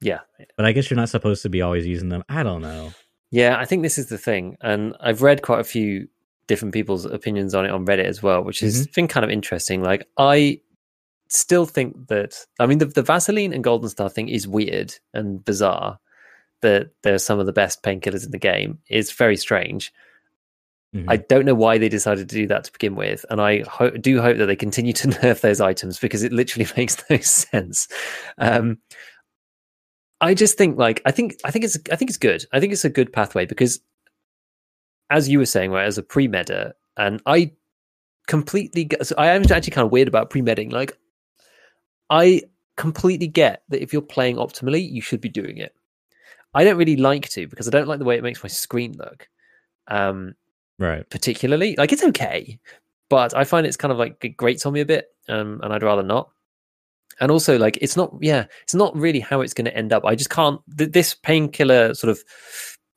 [0.00, 2.24] yeah eh but I guess you're not supposed to be always using them.
[2.28, 2.92] I don't know.
[3.30, 6.08] Yeah, I think this is the thing, and I've read quite a few
[6.46, 8.92] different people's opinions on it on Reddit as well, which has mm-hmm.
[8.94, 9.82] been kind of interesting.
[9.82, 10.60] Like, I
[11.28, 15.44] still think that I mean the, the Vaseline and Golden Star thing is weird and
[15.44, 15.98] bizarre.
[16.60, 18.78] That they're some of the best painkillers in the game.
[18.88, 19.92] is very strange.
[20.94, 21.04] Mhm.
[21.08, 23.90] I don't know why they decided to do that to begin with, and I ho-
[23.90, 27.88] do hope that they continue to nerf those items because it literally makes no sense.
[28.38, 28.78] Um,
[30.20, 32.44] I just think, like, I think, I think it's, I think it's good.
[32.52, 33.80] I think it's a good pathway because,
[35.10, 37.52] as you were saying, right, as a pre meta, and I
[38.28, 40.70] completely, get, so I am actually kind of weird about pre medding.
[40.70, 40.96] Like,
[42.10, 42.42] I
[42.76, 45.74] completely get that if you're playing optimally, you should be doing it.
[46.54, 48.94] I don't really like to because I don't like the way it makes my screen
[48.98, 49.28] look.
[49.88, 50.34] Um,
[50.78, 51.08] right.
[51.10, 51.74] particularly.
[51.76, 52.58] Like it's okay,
[53.08, 55.72] but I find it's kind of like it grates on me a bit, um, and
[55.72, 56.30] I'd rather not.
[57.20, 60.04] And also, like it's not, yeah, it's not really how it's going to end up.
[60.04, 60.60] I just can't.
[60.76, 62.22] Th- this painkiller sort of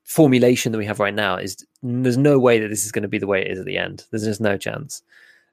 [0.04, 3.10] formulation that we have right now is there's no way that this is going to
[3.10, 4.06] be the way it is at the end.
[4.12, 5.02] There's just no chance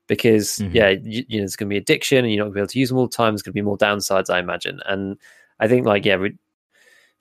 [0.07, 0.75] because Mhm.
[0.75, 2.61] yeah, you, you know, it's going to be addiction, and you're not going to be
[2.61, 3.33] able to use them all the time.
[3.35, 4.81] There's going to be more downsides, I imagine.
[4.87, 5.16] And
[5.59, 6.14] I think like yeah.
[6.14, 6.39] Re-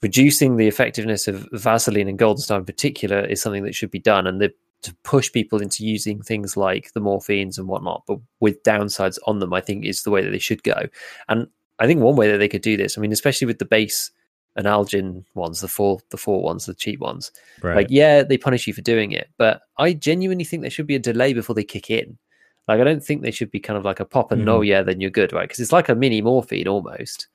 [0.01, 3.99] reducing the effectiveness of Vaseline and Golden Star in particular is something that should be
[3.99, 4.51] done, and the,
[4.83, 9.39] to push people into using things like the morphines and whatnot, but with downsides on
[9.39, 10.87] them, I think is the way that they should go.
[11.29, 11.47] And
[11.79, 14.11] I think one way that they could do this, I mean, especially with the base
[14.55, 17.75] and Algin ones, the four, the four ones, the cheap ones, Right.
[17.75, 20.95] like yeah, they punish you for doing it, but I genuinely think there should be
[20.95, 22.17] a delay before they kick in.
[22.67, 24.47] Like I don't think they should be kind of like a pop and mm-hmm.
[24.47, 25.47] no, yeah, then you're good, right?
[25.47, 27.27] Because it's like a mini morphine almost.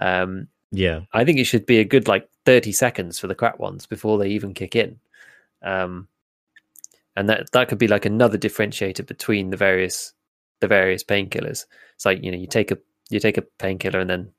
[0.00, 3.58] Um, yeah, I think it should be a good like 30 seconds for the crap
[3.58, 4.98] ones before they even kick in.
[5.62, 6.08] Um,
[7.18, 10.12] and that that could be like another differentiator between the various
[10.60, 11.66] the various painkillers.
[11.94, 12.78] It's like you know you take a
[13.10, 14.32] you take a painkiller and then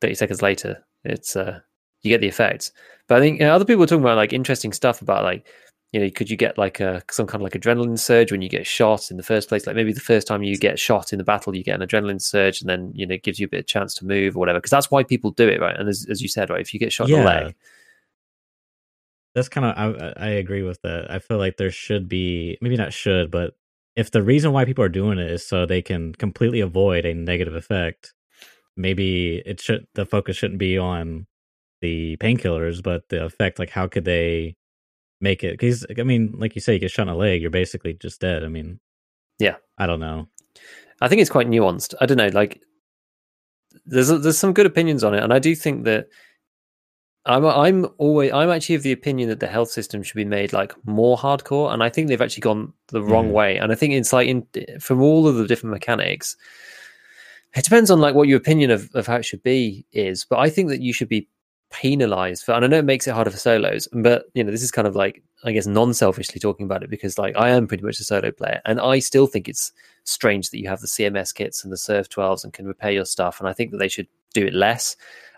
[0.00, 1.60] 30 seconds later it's uh
[2.02, 2.72] you get the effects.
[3.08, 5.46] But I think you know, other people are talking about like interesting stuff about like
[5.92, 8.48] you know, could you get like a some kind of like adrenaline surge when you
[8.48, 9.66] get shot in the first place?
[9.66, 12.20] Like maybe the first time you get shot in the battle, you get an adrenaline
[12.20, 14.40] surge, and then you know it gives you a bit of chance to move or
[14.40, 14.58] whatever.
[14.58, 15.76] Because that's why people do it, right?
[15.78, 17.18] And as, as you said, right, if you get shot yeah.
[17.18, 17.54] in the leg,
[19.34, 21.10] that's kind of I, I agree with that.
[21.10, 23.54] I feel like there should be maybe not should, but
[23.96, 27.14] if the reason why people are doing it is so they can completely avoid a
[27.14, 28.14] negative effect,
[28.76, 31.26] maybe it should the focus shouldn't be on
[31.80, 33.58] the painkillers, but the effect.
[33.58, 34.56] Like, how could they
[35.20, 37.50] make it because I mean, like you say, you get shot in the leg, you're
[37.50, 38.44] basically just dead.
[38.44, 38.80] I mean,
[39.38, 40.28] yeah, I don't know.
[41.00, 41.94] I think it's quite nuanced.
[42.00, 42.60] I don't know, like
[43.86, 46.06] there's there's some good opinions on it, and I do think that
[47.26, 50.52] I'm I'm always I'm actually of the opinion that the health system should be made
[50.52, 53.32] like more hardcore, and I think they've actually gone the wrong mm.
[53.32, 53.56] way.
[53.56, 54.46] And I think it's like in
[54.78, 56.36] from all of the different mechanics,
[57.54, 60.26] it depends on like what your opinion of, of how it should be is.
[60.28, 61.28] But I think that you should be
[61.74, 64.62] penalized for and i know it makes it harder for solos but you know this
[64.62, 67.82] is kind of like i guess non-selfishly talking about it because like i am pretty
[67.82, 69.72] much a solo player and i still think it's
[70.04, 73.40] strange that you have the cms kits and the Surv12s and can repair your stuff
[73.40, 74.94] and i think that they should do it less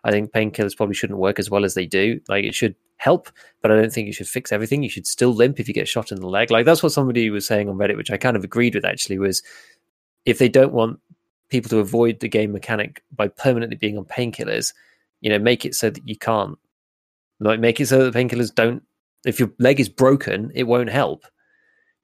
[0.07, 3.28] i think painkillers probably shouldn't work as well as they do like it should help
[3.61, 5.86] but i don't think you should fix everything you should still limp if you get
[5.86, 8.36] shot in the leg like that's what somebody was saying on reddit which i kind
[8.36, 9.42] of agreed with actually was
[10.24, 10.98] if they don't want
[11.50, 14.72] people to avoid the game mechanic by permanently being on painkillers
[15.20, 16.59] you know, make it so that you can't
[17.40, 18.82] like make it so that painkillers don't.
[19.24, 21.24] If your leg is broken, it won't help.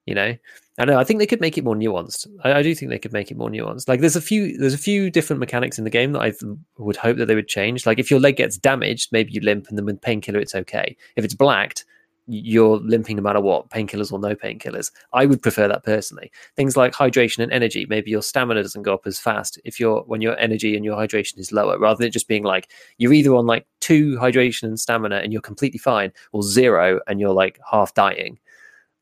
[0.05, 0.35] You know,
[0.77, 0.97] I know.
[0.97, 2.27] I think they could make it more nuanced.
[2.43, 3.87] I, I, do think they could make it more nuanced.
[3.87, 6.33] Like there's a few there's a few different mechanics in the game that I
[6.77, 7.85] would hope that they would change.
[7.85, 10.97] Like if your leg gets damaged, maybe you limp, and then with painkiller it's okay.
[11.15, 11.85] If it's blacked,
[12.27, 14.91] you're limping no matter what, painkillers or no painkillers.
[15.13, 16.31] I would prefer that personally.
[16.55, 20.01] Things like hydration and energy, maybe your stamina doesn't go up as fast if you're
[20.03, 23.35] when your energy and your hydration is lower, rather than just being like you're either
[23.35, 27.59] on like two hydration and stamina and you're completely fine, or zero and you're like
[27.69, 28.39] half dying.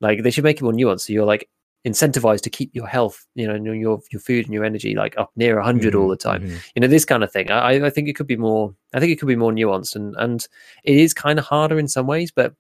[0.02, 1.02] Like they should make it more nuanced.
[1.02, 1.50] So you're like
[1.86, 5.32] incentivized to keep your health, you know, your your food and your energy like up
[5.36, 6.02] near 100 mm-hmm.
[6.02, 6.44] all the time.
[6.44, 6.58] Mm-hmm.
[6.76, 7.50] You know, this kind of thing.
[7.50, 8.76] I, I think it could be more.
[8.94, 10.48] I think it could be more nuanced, and and
[10.84, 12.54] it is kind of harder in some ways, but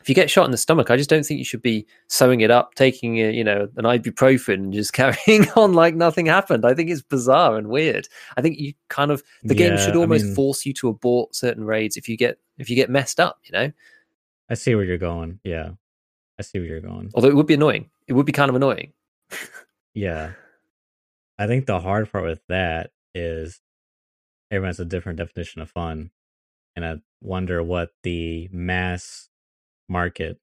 [0.00, 2.40] if you get shot in the stomach, I just don't think you should be sewing
[2.40, 6.64] it up, taking a, you know an ibuprofen, and just carrying on like nothing happened.
[6.64, 8.08] I think it's bizarre and weird.
[8.36, 10.88] I think you kind of the yeah, game should almost I mean, force you to
[10.88, 13.38] abort certain raids if you get if you get messed up.
[13.44, 13.72] You know.
[14.48, 15.38] I see where you're going.
[15.44, 15.72] Yeah,
[16.40, 17.10] I see where you're going.
[17.14, 17.90] Although it would be annoying.
[18.08, 18.94] It would be kind of annoying.
[19.94, 20.32] yeah,
[21.38, 23.60] I think the hard part with that is
[24.50, 26.10] everyone has a different definition of fun,
[26.74, 29.28] and I wonder what the mass
[29.86, 30.40] market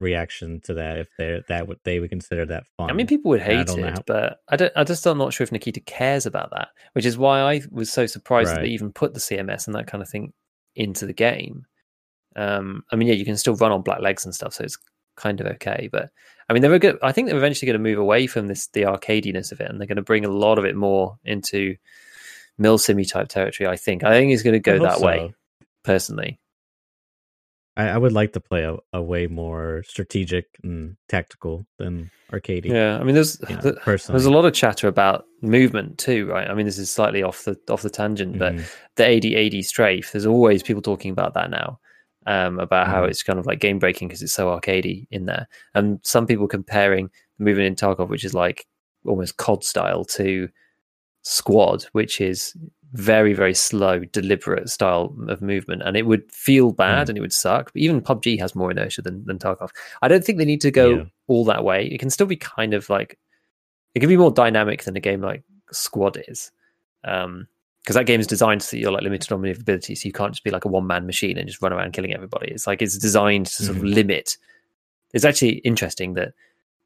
[0.00, 2.90] reaction to that if they that would they would consider that fun.
[2.90, 4.02] I mean, people would hate it, how...
[4.04, 4.72] but I don't.
[4.74, 7.92] I just I'm not sure if Nikita cares about that, which is why I was
[7.92, 8.56] so surprised right.
[8.56, 10.32] that they even put the CMS and that kind of thing
[10.74, 11.64] into the game.
[12.34, 14.78] Um, I mean, yeah, you can still run on black legs and stuff, so it's
[15.16, 15.88] kind of okay.
[15.90, 16.10] But
[16.48, 16.98] I mean, they're good.
[17.02, 19.80] I think they're eventually going to move away from this the arcadiness of it, and
[19.80, 21.76] they're going to bring a lot of it more into
[22.60, 23.68] milsim type territory.
[23.68, 24.04] I think.
[24.04, 25.06] I think it's going to go that so.
[25.06, 25.34] way,
[25.82, 26.38] personally.
[27.76, 32.66] I, I would like to play a, a, way more strategic and tactical than arcade.
[32.66, 36.48] Yeah, I mean, there's you know, there's a lot of chatter about movement too, right?
[36.48, 38.64] I mean, this is slightly off the off the tangent, but mm.
[38.96, 40.12] the AD-AD strafe.
[40.12, 41.80] There's always people talking about that now,
[42.26, 45.48] um, about how it's kind of like game breaking because it's so arcadey in there,
[45.74, 48.66] and some people comparing movement in Tarkov, which is like
[49.04, 50.48] almost COD style, to
[51.22, 52.56] Squad, which is
[52.92, 55.82] very very slow deliberate style of movement.
[55.82, 57.10] And it would feel bad mm.
[57.10, 59.70] and it would suck but even pubg has more inertia than, than tarkov.
[60.02, 61.04] I don't think they need to go yeah.
[61.26, 61.86] all that way.
[61.86, 63.18] It can still be kind of like
[63.94, 66.50] it can be more dynamic than a game like squad is.
[67.04, 67.48] Um
[67.82, 70.32] because that game is designed so that you're like limited on maneuverability so you can't
[70.32, 72.98] just be like a one-man machine and just run around killing everybody it's like it's
[72.98, 73.80] designed to sort mm.
[73.80, 74.36] of limit
[75.12, 76.32] it's actually interesting that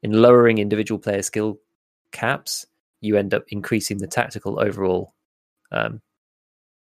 [0.03, 1.59] in lowering individual player skill
[2.11, 2.65] caps
[3.01, 5.13] you end up increasing the tactical overall
[5.71, 6.01] um,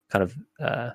[0.10, 0.92] kind of uh,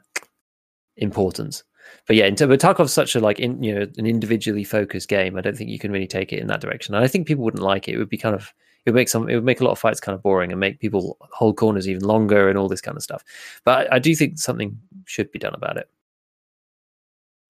[0.97, 1.65] importance.
[2.07, 5.37] But yeah, but Tarkov's such a like in, you know an individually focused game.
[5.37, 6.95] I don't think you can really take it in that direction.
[6.95, 7.95] And I think people wouldn't like it.
[7.95, 8.53] It would be kind of
[8.91, 10.81] would make some it would make a lot of fights kind of boring and make
[10.81, 13.25] people hold corners even longer and all this kind of stuff.
[13.65, 15.89] But I, I do think something should be done about it.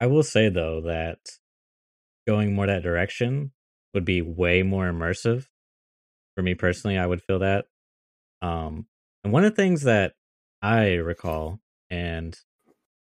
[0.01, 1.19] I will say though that
[2.27, 3.51] going more that direction
[3.93, 5.47] would be way more immersive
[6.35, 7.65] for me personally, I would feel that.
[8.41, 8.85] Um,
[9.23, 10.13] and one of the things that
[10.61, 11.59] I recall
[11.89, 12.37] and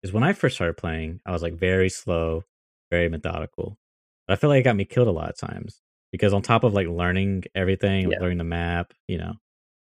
[0.02, 2.44] is when I first started playing, I was like very slow,
[2.90, 3.78] very methodical.
[4.26, 5.80] But I feel like it got me killed a lot of times
[6.12, 8.18] because on top of like learning everything, Yeah.
[8.20, 9.34] learning the map, you know,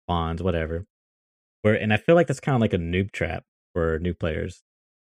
[0.08, 0.84] bonds, whatever.
[1.62, 3.44] Where and I feel like that's kind of like a noob trap
[3.74, 4.62] for new players.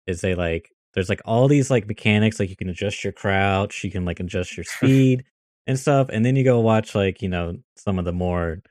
[0.06, 3.84] Is they like there's like all these like mechanics like you can adjust your crouch,
[3.84, 5.24] you can like adjust your speed
[5.66, 8.62] and stuff, and then you go watch like you know some of the more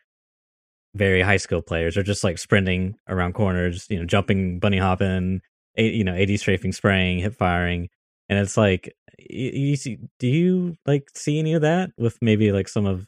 [0.93, 5.41] very high skill players are just like sprinting around corners, you know, jumping, bunny hopping,
[5.75, 7.89] you know, AD strafing, spraying, hip firing,
[8.30, 9.97] and it's like you, you see.
[10.19, 13.07] Do you like see any of that with maybe like some of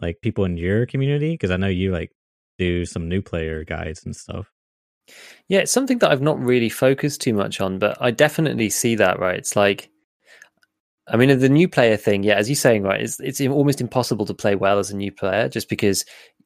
[0.00, 1.32] like people in your community?
[1.32, 2.12] Because I know you like
[2.58, 4.50] do some new player guides and stuff.
[5.48, 8.94] Yeah, it's something that I've not really focused too much on, but I definitely see
[8.96, 9.36] that, right?
[9.36, 9.90] It's like,
[11.08, 14.24] I mean, the new player thing, yeah, as you're saying, right, it's, it's almost impossible
[14.26, 16.04] to play well as a new player just because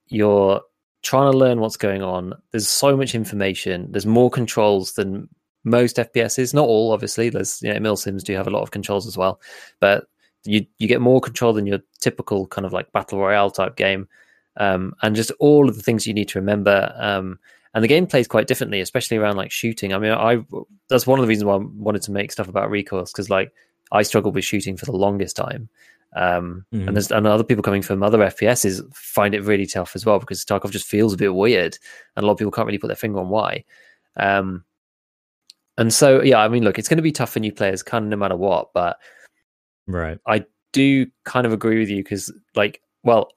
[0.09, 0.63] you're
[1.03, 2.33] trying to learn what's going on.
[2.53, 5.29] There's so much information, there's more controls than
[5.67, 7.29] most FPSs, not all, obviously.
[7.29, 9.41] There's, you know, Milsims do have a lot of controls as well,
[9.81, 10.07] but
[10.45, 14.09] you, you get more control than your typical kind of like battle royale type game.
[14.59, 16.95] Um, and just all of the things you need to remember.
[16.97, 17.39] Um,
[17.75, 19.93] and the game plays quite differently, especially around like shooting.
[19.93, 20.39] I mean, I
[20.89, 23.53] that's one of the reasons why I wanted to make stuff about recoils because like
[23.93, 25.69] I struggled with shooting for the longest time,
[26.15, 26.87] um, Mhm.
[26.87, 30.19] and there's and other people coming from other FPSs find it really tough as well
[30.19, 31.77] because Tarkov just feels a bit weird,
[32.17, 33.63] and a lot of people can't really put their finger on why.
[34.17, 34.65] Um,
[35.79, 38.05] and so yeah, I mean, look, it's going to be tough for new players, kind
[38.05, 38.99] of no matter what, but
[39.87, 40.19] Right.
[40.27, 43.31] I do kind of agree with you because like well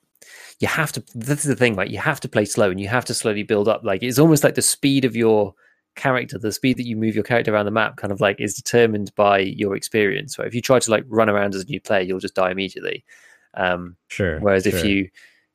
[0.59, 2.87] you have to this is the thing right you have to play slow and you
[2.87, 5.53] have to slowly build up like it's almost like the speed of your
[5.95, 8.55] character the speed that you move your character around the map kind of like is
[8.55, 11.79] determined by your experience right if you try to like run around as a new
[11.79, 13.05] player you'll just die immediately
[13.53, 14.39] um Sure.
[14.41, 15.07] whereas if you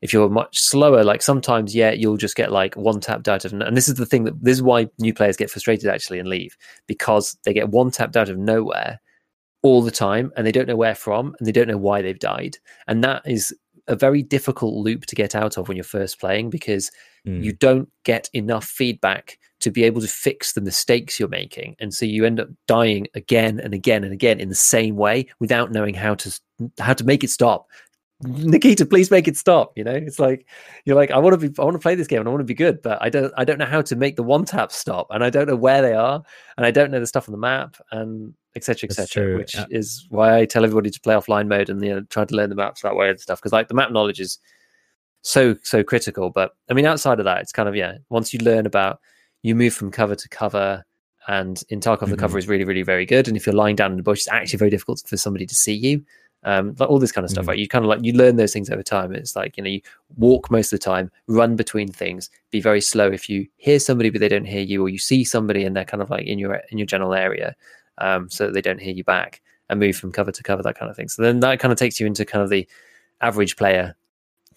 [0.05, 3.51] if you're much slower like sometimes yeah you'll just get like one tapped out of
[3.51, 6.29] and this is the thing that this is why new players get frustrated actually and
[6.29, 6.55] leave
[6.87, 9.01] because they get one tapped out of nowhere
[9.63, 12.19] all the time and they don't know where from and they don't know why they've
[12.19, 12.55] died
[12.87, 13.53] and that is
[13.87, 16.91] a very difficult loop to get out of when you're first playing because
[17.25, 17.43] Mm.
[17.43, 21.91] you don't get enough feedback to be able to fix the mistakes you're making and
[21.91, 25.71] so you end up dying again and again and again in the same way without
[25.71, 26.39] knowing how to
[26.79, 27.65] how to make it stop
[28.21, 30.47] nikita please make it stop you know it's like
[30.85, 32.39] you're like i want to be i want to play this game and i want
[32.39, 34.71] to be good but i don't i don't know how to make the one tap
[34.71, 36.23] stop and i don't know where they are
[36.55, 39.65] and i don't know the stuff on the map and etc etc which yeah.
[39.69, 42.49] is why i tell everybody to play offline mode and you know try to learn
[42.49, 44.39] the maps that way and stuff because like the map knowledge is
[45.21, 48.39] so so critical but i mean outside of that it's kind of yeah once you
[48.39, 49.01] learn about
[49.41, 50.85] you move from cover to cover
[51.27, 52.19] and in tarkov the Mhm.
[52.19, 54.29] cover is really really very good and if you're lying down in the bush it's
[54.29, 56.01] actually very difficult for somebody to see you
[56.45, 57.49] um like all this kind of stuff Mhm.
[57.49, 59.69] right you kind of like you learn those things over time it's like you know
[59.69, 59.81] you
[60.17, 64.09] walk most of the time run between things be very slow if you hear somebody
[64.09, 66.39] but they don't hear you or you see somebody and they're kind of like in
[66.39, 67.55] your in your general area
[67.97, 70.77] um so that they don't hear you back and move from cover to cover that
[70.77, 72.67] kind of thing so then that kind of takes you into kind of the
[73.21, 73.95] average player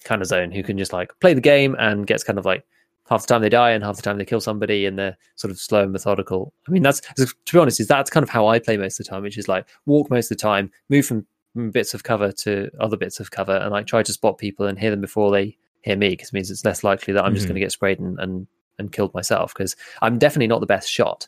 [0.04, 2.64] kind of zone who can just like play the game and gets kind of like
[3.08, 5.50] half the time they die and half the time they kill somebody and they're sort
[5.50, 6.52] of slow and methodical.
[6.68, 9.06] I mean, that's to be honest, is that's kind of how I play most of
[9.06, 11.26] the time, which is like walk most of the time, move from
[11.72, 14.78] bits of cover to other bits of cover, and like try to spot people and
[14.78, 17.46] hear them before they hear me, because it means it's less likely that I'm just
[17.46, 17.48] Mhm.
[17.50, 18.46] going to get sprayed and, and
[18.78, 19.52] and killed myself.
[19.54, 21.26] Because I'm definitely not the best shot,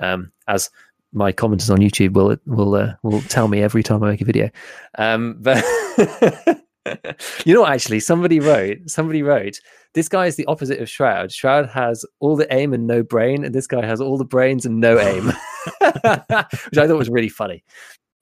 [0.00, 0.70] um, as
[1.12, 4.24] my commenters on YouTube will will uh, will tell me every time I make a
[4.24, 4.50] video.
[4.98, 5.64] Um, but
[7.44, 9.60] you know, what, actually, somebody wrote somebody wrote
[9.94, 11.32] this guy is the opposite of Shroud.
[11.32, 14.64] Shroud has all the aim and no brain, and this guy has all the brains
[14.66, 15.26] and no aim,
[15.80, 17.64] which I thought was really funny.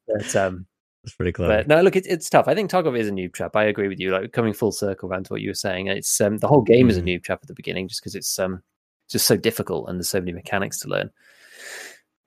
[0.06, 0.66] But um,
[1.06, 1.54] It's pretty clever.
[1.58, 2.48] but no, look, it, it's tough.
[2.48, 3.54] I think Tarkov is a noob trap.
[3.56, 4.10] I agree with you.
[4.10, 6.90] Like coming full circle around to what you were saying, it's um, the whole game
[6.90, 7.06] is a Mhm.
[7.18, 8.62] noob trap at the beginning, just because it's um,
[9.08, 11.10] just so difficult and there's so many mechanics to learn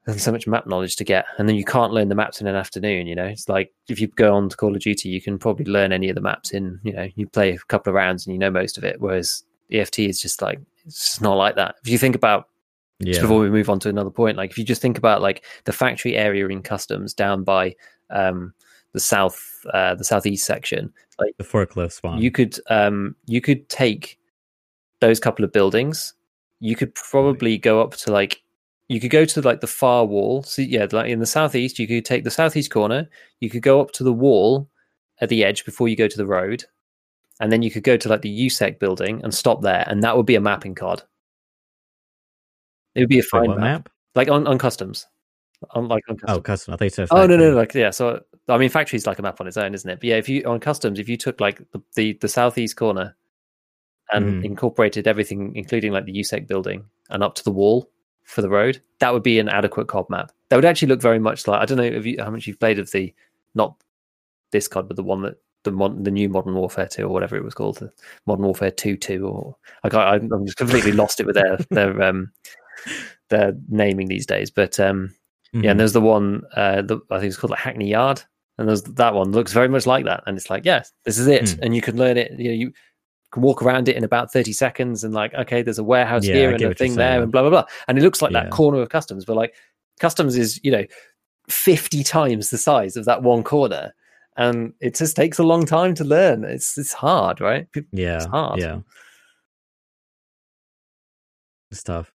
[0.07, 1.25] and so much map knowledge to get.
[1.38, 3.05] And then you can't learn the maps in an afternoon.
[3.05, 5.65] You know, it's like if you go on to Call of Duty, you can probably
[5.65, 6.80] learn any of the maps in.
[6.84, 9.01] You know, you play a couple of rounds and you know most of it.
[9.01, 11.75] Whereas EFT is just like it's just not like that.
[11.84, 12.47] If you think about
[13.03, 15.43] just before we move on to another point, like if you just think about like
[15.65, 17.75] the factory area in customs down by
[18.09, 18.53] um,
[18.93, 22.21] the south, uh, the southeast section, like the forklift spawn.
[22.21, 24.19] you could um, you could take
[25.01, 26.13] those couple of buildings.
[26.59, 28.41] You could probably go up to like
[28.87, 30.43] you could go to like the far wall.
[30.43, 33.07] So yeah, like in the southeast, you could take the southeast corner.
[33.39, 34.69] You could go up to the wall
[35.21, 36.65] at the edge before you go to the road,
[37.39, 40.17] and then you could go to like the USEC building and stop there, and that
[40.17, 41.03] would be a mapping card.
[42.95, 43.89] It would be a fine map map?
[44.15, 45.05] like on, on customs
[45.71, 46.37] on like on customs.
[46.37, 46.73] Oh, custom.
[46.73, 47.05] I think so.
[47.11, 49.73] oh no no like yeah so i mean factory's like a map on its own
[49.73, 52.27] isn't it but yeah if you on customs if you took like the the, the
[52.27, 53.15] southeast corner
[54.11, 54.45] and Mhm.
[54.45, 57.91] incorporated everything, including like the USEC building and up to the wall
[58.23, 60.31] for the road, that would be an adequate COD map.
[60.49, 62.59] That would actually look very much like I don't know if you, how much you've
[62.59, 63.13] played of the
[63.53, 63.75] not
[64.51, 65.69] this COD, but the one that the
[66.01, 67.91] the new Modern Warfare Two or whatever it was called, the
[68.25, 72.31] Modern Warfare Two Two or I, I'm just completely lost it with their their um
[73.29, 74.49] their naming these days.
[74.49, 75.13] But um
[75.53, 75.69] yeah, Mhm.
[75.71, 78.23] and there's the one uh, the, I think it's called like Hackney Yard,
[78.60, 81.28] and there's that one looks very much like that, and it's like, yes, this is
[81.28, 81.64] it, Hmm.
[81.64, 82.32] and you can learn it.
[82.38, 82.74] You know, you
[83.32, 86.34] can walk around it in about thirty seconds, and like, okay, there's a warehouse Yeah,
[86.34, 88.43] I here and a thing there, and blah blah blah, and it looks like Yeah.
[88.43, 89.55] that corner of customs, but like
[89.99, 90.84] customs is you know
[91.47, 93.93] fifty times the size of that one corner,
[94.38, 96.43] and it just takes a long time to learn.
[96.43, 97.68] It's it's hard, right?
[97.91, 98.60] Yeah, hard.
[98.60, 98.80] yeah.
[101.72, 102.12] It's tough.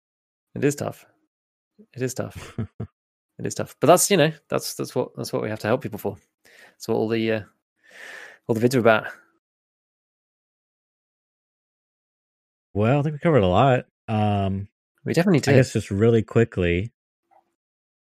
[0.55, 1.05] It is tough.
[1.95, 2.59] It is tough.
[3.39, 3.77] it is tough.
[3.81, 6.17] But that's you know that's that's what that's what we have to help people for.
[6.71, 7.41] That's what all the uh,
[8.47, 9.07] all the vids are about.
[12.75, 13.85] well, I think we covered a lot.
[14.09, 14.69] Um,
[15.05, 15.53] We definitely did.
[15.53, 16.93] I guess just really quickly,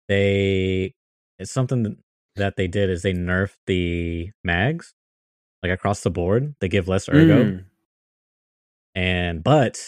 [0.08, 0.94] they
[1.38, 1.96] it's something
[2.36, 4.94] that they did is they nerfed the mags
[5.62, 6.54] like across the board.
[6.60, 7.64] They give less ergo, Mm.
[8.94, 9.78] and but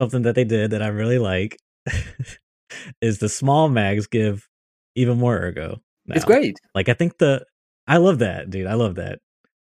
[0.00, 1.58] something that they did that I really like
[3.00, 4.48] is the small mags give
[4.94, 5.80] even more ergo.
[6.08, 6.58] It's great.
[6.74, 7.44] Like I think the
[7.92, 8.66] I love that, dude.
[8.66, 9.18] I love that.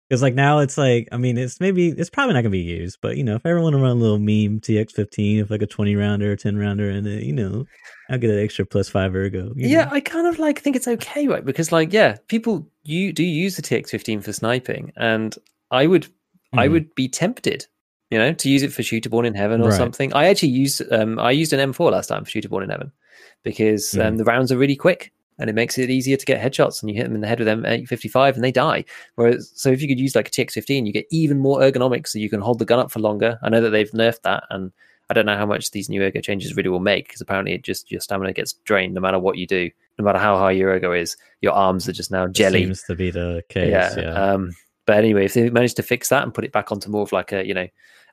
[0.08, 2.98] Because like now it's like I mean it's maybe it's probably not gonna be used,
[3.00, 5.50] but you know if I ever want to run a little meme TX fifteen if
[5.50, 7.64] like a twenty rounder or ten rounder and it, you know
[8.10, 9.54] I'll get an extra plus five ergo.
[9.56, 9.90] Yeah, know?
[9.92, 11.42] I kind of like think it's okay, right?
[11.44, 15.34] Because like, yeah, people you do use the TX15 for sniping, and
[15.70, 16.06] I would
[16.52, 16.72] I Mhm.
[16.72, 17.66] would be tempted,
[18.10, 19.76] you know, to use it for Shooter Born in Heaven or Right.
[19.78, 20.12] something.
[20.12, 22.92] I actually used um I used an M4 last time for Shooter Born in Heaven
[23.44, 24.18] because um, Mhm.
[24.18, 26.96] the rounds are really quick and it makes it easier to get headshots and you
[26.96, 28.84] hit them in the head with M855 and they die.
[29.16, 32.18] Whereas so if you could use like a TX15, you get even more ergonomics so
[32.18, 33.38] you can hold the gun up for longer.
[33.42, 34.72] I know that they've nerfed that and
[35.10, 37.62] I don't know how much these new ergo changes really will make because apparently it
[37.62, 40.70] just your stamina gets drained no matter what you do, no matter how high your
[40.70, 41.16] ergo is.
[41.40, 42.64] Your arms are just now It jelly.
[42.64, 43.70] seems to be the case.
[43.70, 43.94] yeah.
[43.98, 44.52] Yeah, Um,
[44.86, 47.12] but anyway, if they manage to fix that and put it back onto more of
[47.12, 47.66] like a you know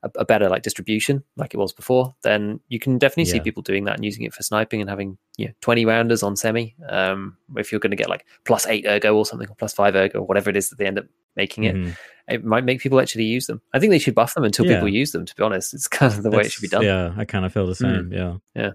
[0.03, 3.61] a, a better like distribution like it was before, then you can definitely see people
[3.63, 6.75] doing that and using it for sniping and having you know twenty rounders on semi.
[6.87, 9.95] Um, if you're going to get like plus eight ergo or something or plus five
[9.95, 11.95] ergo, or whatever it is that they end up making it, Mhm.
[12.29, 13.61] it might make people actually use them.
[13.73, 14.75] I think they should buff them until Yeah.
[14.75, 15.25] people use them.
[15.25, 16.83] To be honest, it's kind of the way it should be done.
[16.83, 18.11] Yeah, I kind of feel the same.
[18.13, 18.71] Yeah, Yeah.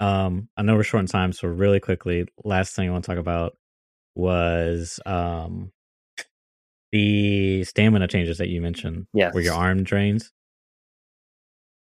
[0.00, 3.10] Um, I know we're short on time, so really quickly, last thing I want to
[3.10, 3.56] talk about
[4.14, 5.72] was um
[6.92, 9.06] the stamina changes that you mentioned.
[9.12, 9.34] Yes.
[9.34, 10.32] where your arm drains.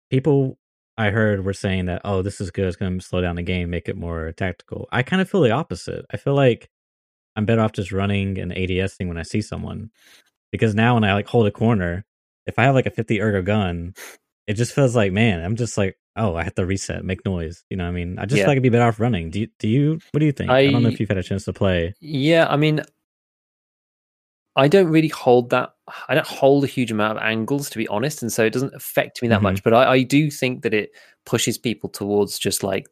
[0.10, 0.58] People
[0.98, 2.68] I heard were saying that, oh, this is good.
[2.68, 4.88] It's going to slow down the game, make it more tactical.
[4.92, 6.06] I kind of feel the opposite.
[6.12, 6.70] I feel like
[7.36, 9.90] I'm better off just running and ADSing when I see someone,
[10.52, 12.06] because now when I like hold a corner,
[12.46, 13.94] if I have like a 50 ergo gun,
[14.48, 17.64] it just feels like, man, I'm just like, oh, I have to reset, make noise.
[17.70, 18.46] You know, what I mean, I just Yeah.
[18.46, 19.32] feel like I'd be better off running.
[19.32, 19.48] Do you?
[19.60, 20.00] Do you?
[20.12, 20.50] What do you think?
[20.50, 21.94] I, don't know if you've had a chance to play.
[22.00, 22.82] Yeah, I mean,
[24.56, 25.75] I don't really hold that.
[26.08, 28.74] I don't hold a huge amount of angles, to be honest, and so it doesn't
[28.74, 29.44] affect me that Mhm.
[29.44, 29.64] much.
[29.64, 30.92] But I, I do think that it
[31.26, 32.88] pushes people towards just like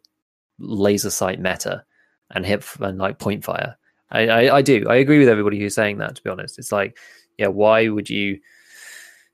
[0.59, 1.83] laser sight meta
[2.31, 3.75] and hip and like point fire.
[4.11, 4.85] I, I, I do.
[4.87, 6.15] I agree with everybody who's saying that.
[6.15, 6.97] To be honest, it's like,
[7.39, 8.39] yeah, why would you?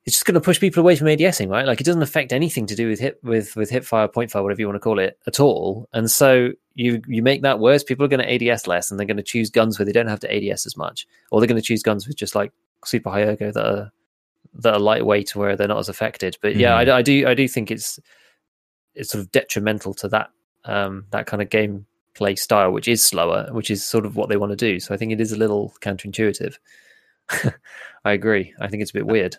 [0.06, 1.66] It's just going to push people away from ADSing, right?
[1.68, 4.42] Like it doesn't affect anything to do with hip with with hip fire, point fire,
[4.42, 5.88] whatever you want to call it, at all.
[5.92, 7.84] And so you you make that worse.
[7.84, 10.08] People are going to ADS less, and they're going to choose guns where they don't
[10.08, 12.54] have to ADS as much, or they're going to choose guns with just like
[12.86, 13.92] super high ergo that are
[14.56, 16.38] that are lightweight where they're not as affected.
[16.42, 18.00] But yeah, I, I do I do think it's
[18.96, 20.30] it's sort of detrimental to that
[20.66, 24.38] um that kind of gameplay style, which is slower, which is sort of what they
[24.38, 24.80] want to do.
[24.80, 26.56] So I think it is a little counterintuitive.
[28.06, 28.54] I agree.
[28.60, 29.38] I think it's a bit weird.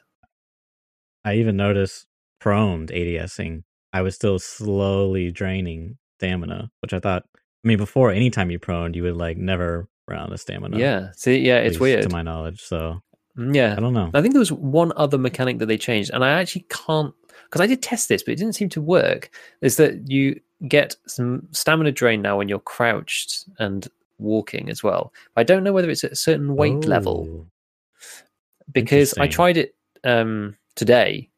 [1.24, 2.06] I even noticed
[2.40, 3.64] proned ADSing.
[3.92, 7.24] I was still slowly draining stamina, which I thought.
[7.34, 10.78] I mean, before anytime you proned, you would like never run out of stamina.
[10.78, 11.10] Yeah.
[11.14, 12.04] See, yeah, it's weird.
[12.04, 12.62] to my knowledge.
[12.62, 13.09] So Mm,
[13.52, 13.74] yeah.
[13.76, 14.10] I don't know.
[14.14, 17.14] I think there was one other mechanic that they changed, and I actually can't
[17.44, 19.30] because I did test this, but it didn't seem to work.
[19.60, 23.88] Is that you get some stamina drain now when you're crouched and
[24.18, 25.12] walking as well?
[25.36, 27.46] I don't know whether it's at a certain weight level Oh,
[28.72, 29.74] because I tried it
[30.04, 31.28] um, today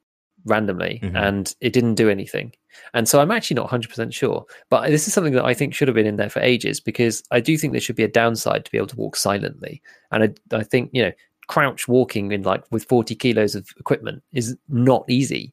[0.45, 1.15] randomly Mhm.
[1.17, 2.53] and it didn't do anything.
[2.95, 4.45] And so I'm actually not 100% sure.
[4.71, 7.23] But this is something that I think should have been in there for ages because
[7.31, 9.81] I do think there should be a downside to be able to walk silently.
[10.11, 11.13] And I, I think, you know,
[11.49, 15.53] crouch walking in like with 40 kilos of equipment is not easy.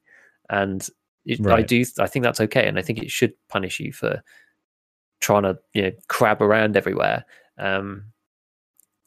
[0.49, 0.87] And
[1.25, 2.67] it, I do, I think that's okay.
[2.67, 4.23] And I think it should punish you for
[5.19, 7.25] trying to, you know, crab around everywhere.
[7.57, 8.05] Um,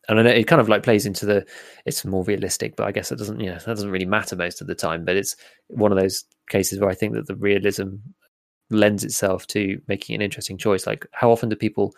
[0.09, 1.47] and I know it kind of like plays into the
[1.87, 4.61] it's more realistic, but I guess it doesn't, you know, that doesn't really matter most
[4.61, 5.05] of the time.
[5.05, 5.37] But it's
[5.68, 7.97] one of those cases where I think that the realism
[8.70, 10.87] lends itself to making an interesting choice.
[10.87, 11.95] Like, how often do people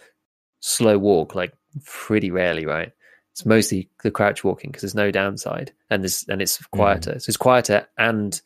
[0.61, 1.35] slow walk?
[1.35, 1.55] Like,
[1.87, 2.93] pretty rarely, right?
[3.35, 7.14] It's mostly the crouch walking because there's no downside, and there's and it's quieter.
[7.14, 7.20] Mm.
[7.20, 8.41] So it's quieter, and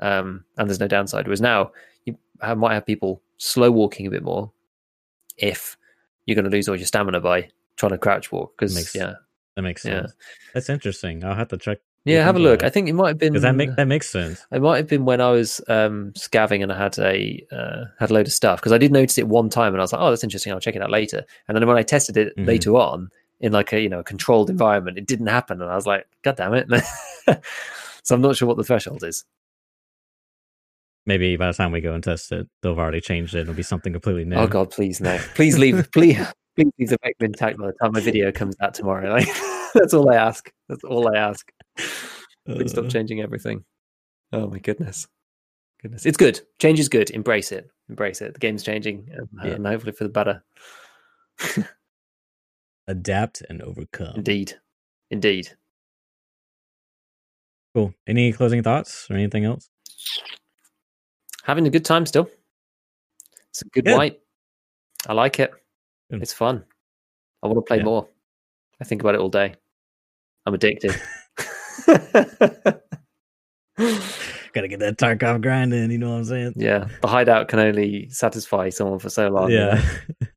[0.00, 1.26] um, and there's no downside.
[1.26, 1.72] Whereas now
[2.04, 4.52] you have, might have people slow walking a bit more
[5.38, 5.78] if
[6.26, 8.52] you're going to lose all your stamina by trying to crouch walk.
[8.58, 9.14] Because yeah,
[9.56, 10.10] that makes sense.
[10.10, 10.24] Yeah.
[10.52, 11.24] That's interesting.
[11.24, 12.60] I'll have to check yeah, have a look.
[12.60, 12.66] That.
[12.66, 14.44] I think it might have been that make that makes sense.
[14.52, 18.10] It might have been when I was um, scavving and I had a uh, had
[18.10, 20.02] a load of stuff because I did notice it one time and I was like,
[20.02, 20.52] oh, that's interesting.
[20.52, 21.24] I'll check it out later.
[21.48, 22.46] And then when I tested it mm-hmm.
[22.46, 23.08] later on
[23.40, 26.06] in like a you know a controlled environment, it didn't happen, and I was like,
[26.22, 26.68] god damn it.
[28.02, 29.24] so I'm not sure what the threshold is.
[31.06, 33.40] Maybe by the time we go and test it, they'll have already changed it.
[33.40, 34.36] It'll be something completely new.
[34.36, 35.18] Oh god, please no!
[35.34, 35.90] Please leave.
[35.92, 36.16] please,
[36.56, 39.12] please leave the vector intact by the time my video comes out tomorrow.
[39.12, 39.28] Like,
[39.74, 40.50] that's all I ask.
[40.68, 41.50] That's all I ask.
[42.46, 42.88] Please stop uh.
[42.88, 43.64] changing everything.
[44.32, 45.06] Oh my goodness.
[45.82, 46.06] Goodness.
[46.06, 46.40] It's good.
[46.58, 47.10] Change is good.
[47.10, 47.70] Embrace it.
[47.90, 48.32] Embrace it.
[48.32, 49.52] The game's changing and, yeah.
[49.52, 50.42] and hopefully for the better.
[52.86, 54.14] Adapt and overcome.
[54.16, 54.54] Indeed.
[55.10, 55.50] Indeed.
[57.74, 57.94] Cool.
[58.06, 59.68] Any closing thoughts or anything else?
[61.44, 62.28] Having a good time still.
[63.50, 63.96] It's a good, good.
[63.96, 64.20] white.
[65.06, 65.52] I like it.
[66.10, 66.22] Good.
[66.22, 66.64] It's fun.
[67.42, 67.84] I want to play yeah.
[67.84, 68.08] more.
[68.80, 69.54] I think about it all day.
[70.46, 70.94] I'm addicted.
[74.54, 76.52] Gotta get that Tarkov grind in, you know what I'm saying?
[76.56, 76.86] Yeah.
[77.02, 79.50] The hideout can only satisfy someone for so long.
[79.50, 79.84] Yeah.
[80.20, 80.26] you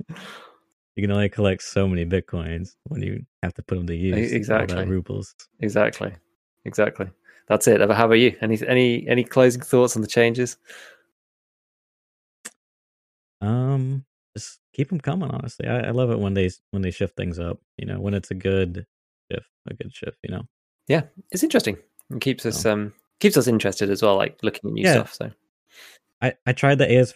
[1.03, 4.31] can only collect so many bitcoins when you have to put them to use.
[4.31, 4.85] Exactly.
[4.85, 5.35] Rubles.
[5.59, 6.11] Exactly.
[6.65, 7.07] Exactly.
[7.47, 7.79] That's it.
[7.79, 8.35] How about you?
[8.41, 10.57] Any any any closing thoughts on the changes?
[13.41, 15.29] Um, just keep them coming.
[15.29, 17.59] Honestly, I, I love it when they when they shift things up.
[17.77, 18.85] You know, when it's a good
[19.31, 20.17] shift, a good shift.
[20.23, 20.43] You know.
[20.87, 21.77] Yeah, it's interesting.
[22.09, 22.73] It keeps us oh.
[22.73, 24.93] um keeps us interested as well, like looking at new yeah.
[24.93, 25.13] stuff.
[25.13, 25.31] So
[26.21, 27.13] I I tried the AS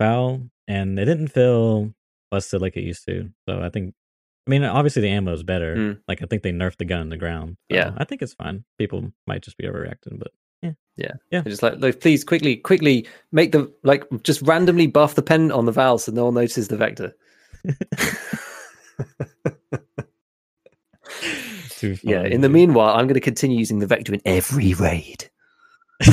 [0.67, 1.93] and it didn't feel
[2.31, 3.29] busted like it used to.
[3.47, 3.93] So I think
[4.47, 5.75] I mean obviously the ammo is better.
[5.75, 5.99] Mm.
[6.07, 7.57] Like I think they nerfed the gun in the ground.
[7.69, 8.63] So yeah, I think it's fine.
[8.77, 11.41] People might just be overreacting, but yeah, yeah, yeah.
[11.41, 15.65] just like, like, please quickly, quickly make the like just randomly buff the pen on
[15.65, 17.13] the Val so no one notices the vector.
[22.03, 22.23] Yeah.
[22.23, 25.29] In the meanwhile, I'm going to continue using the vector in every raid.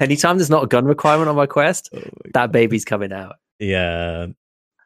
[0.00, 3.36] Anytime there's not a gun requirement on my quest, oh my that baby's coming out.
[3.58, 4.26] Yeah,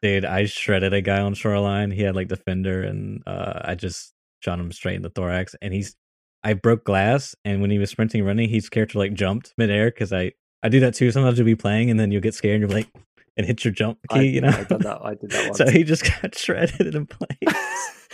[0.03, 1.91] dude, I shredded a guy on shoreline.
[1.91, 5.55] He had like defender, and uh, I just shot him straight in the thorax.
[5.61, 5.97] And he's,
[6.43, 10.13] I broke glass, and when he was sprinting, running, his character like jumped midair because
[10.13, 10.33] I,
[10.63, 11.11] I do that too.
[11.11, 12.89] Sometimes you'll be playing, and then you'll get scared, and you're like,
[13.37, 14.19] and hit your jump key.
[14.19, 14.99] I, you know, I did that.
[15.03, 15.45] I did that.
[15.47, 15.59] Once.
[15.59, 18.09] so he just got shredded in a place.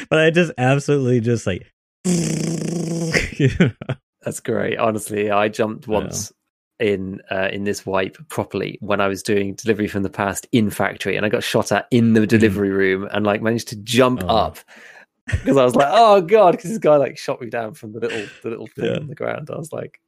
[0.10, 1.66] but I just absolutely just like.
[4.22, 4.78] That's great.
[4.78, 6.32] Honestly, I jumped once.
[6.80, 10.70] In uh, in this wipe properly when I was doing delivery from the past in
[10.70, 12.28] factory, and I got shot at in the mm.
[12.28, 14.36] delivery room, and like managed to jump oh.
[14.36, 14.58] up
[15.26, 18.00] because I was like, oh god, because this guy like shot me down from the
[18.00, 18.96] little the little thing yeah.
[18.96, 19.50] on the ground.
[19.52, 20.00] I was like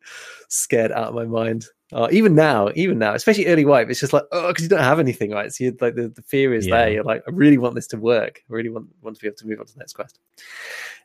[0.48, 1.66] scared out of my mind.
[1.92, 4.78] Uh, even now, even now, especially early wipe, it's just like oh, because you don't
[4.78, 5.52] have anything, right?
[5.52, 6.76] So you like the, the fear is yeah.
[6.76, 6.92] there.
[6.92, 8.42] You're like, I really want this to work.
[8.48, 10.20] I really want want to be able to move on to the next quest.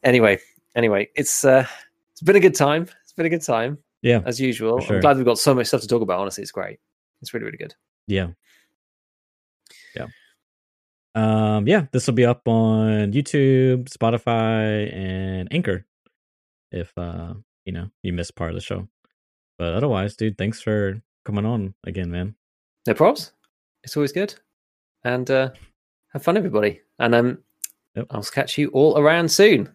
[0.04, 0.40] Anyway,
[0.76, 1.66] anyway, it's uh,
[2.12, 2.88] it's been a good time.
[3.04, 3.80] It's been a good time.
[4.06, 4.80] Yeah, as usual.
[4.82, 4.98] Sure.
[4.98, 6.20] I'm glad we've got so much stuff to talk about.
[6.20, 6.78] Honestly, it's great.
[7.22, 7.74] It's really really good.
[8.08, 8.28] Yeah.
[9.96, 10.08] Yeah.
[11.16, 15.86] Um, yeah, this will be up on YouTube, Spotify, and Anchor.
[16.72, 17.34] If uh,
[17.66, 18.88] you know, you missed part of the show.
[19.58, 22.36] But otherwise, dude, thanks for coming on again, man.
[22.88, 23.32] No problems.
[23.84, 24.36] It's always good.
[25.04, 25.50] And uh
[26.14, 26.82] have fun everybody.
[27.00, 27.40] And um
[27.96, 28.08] yep.
[28.12, 29.75] I'll catch you all around soon.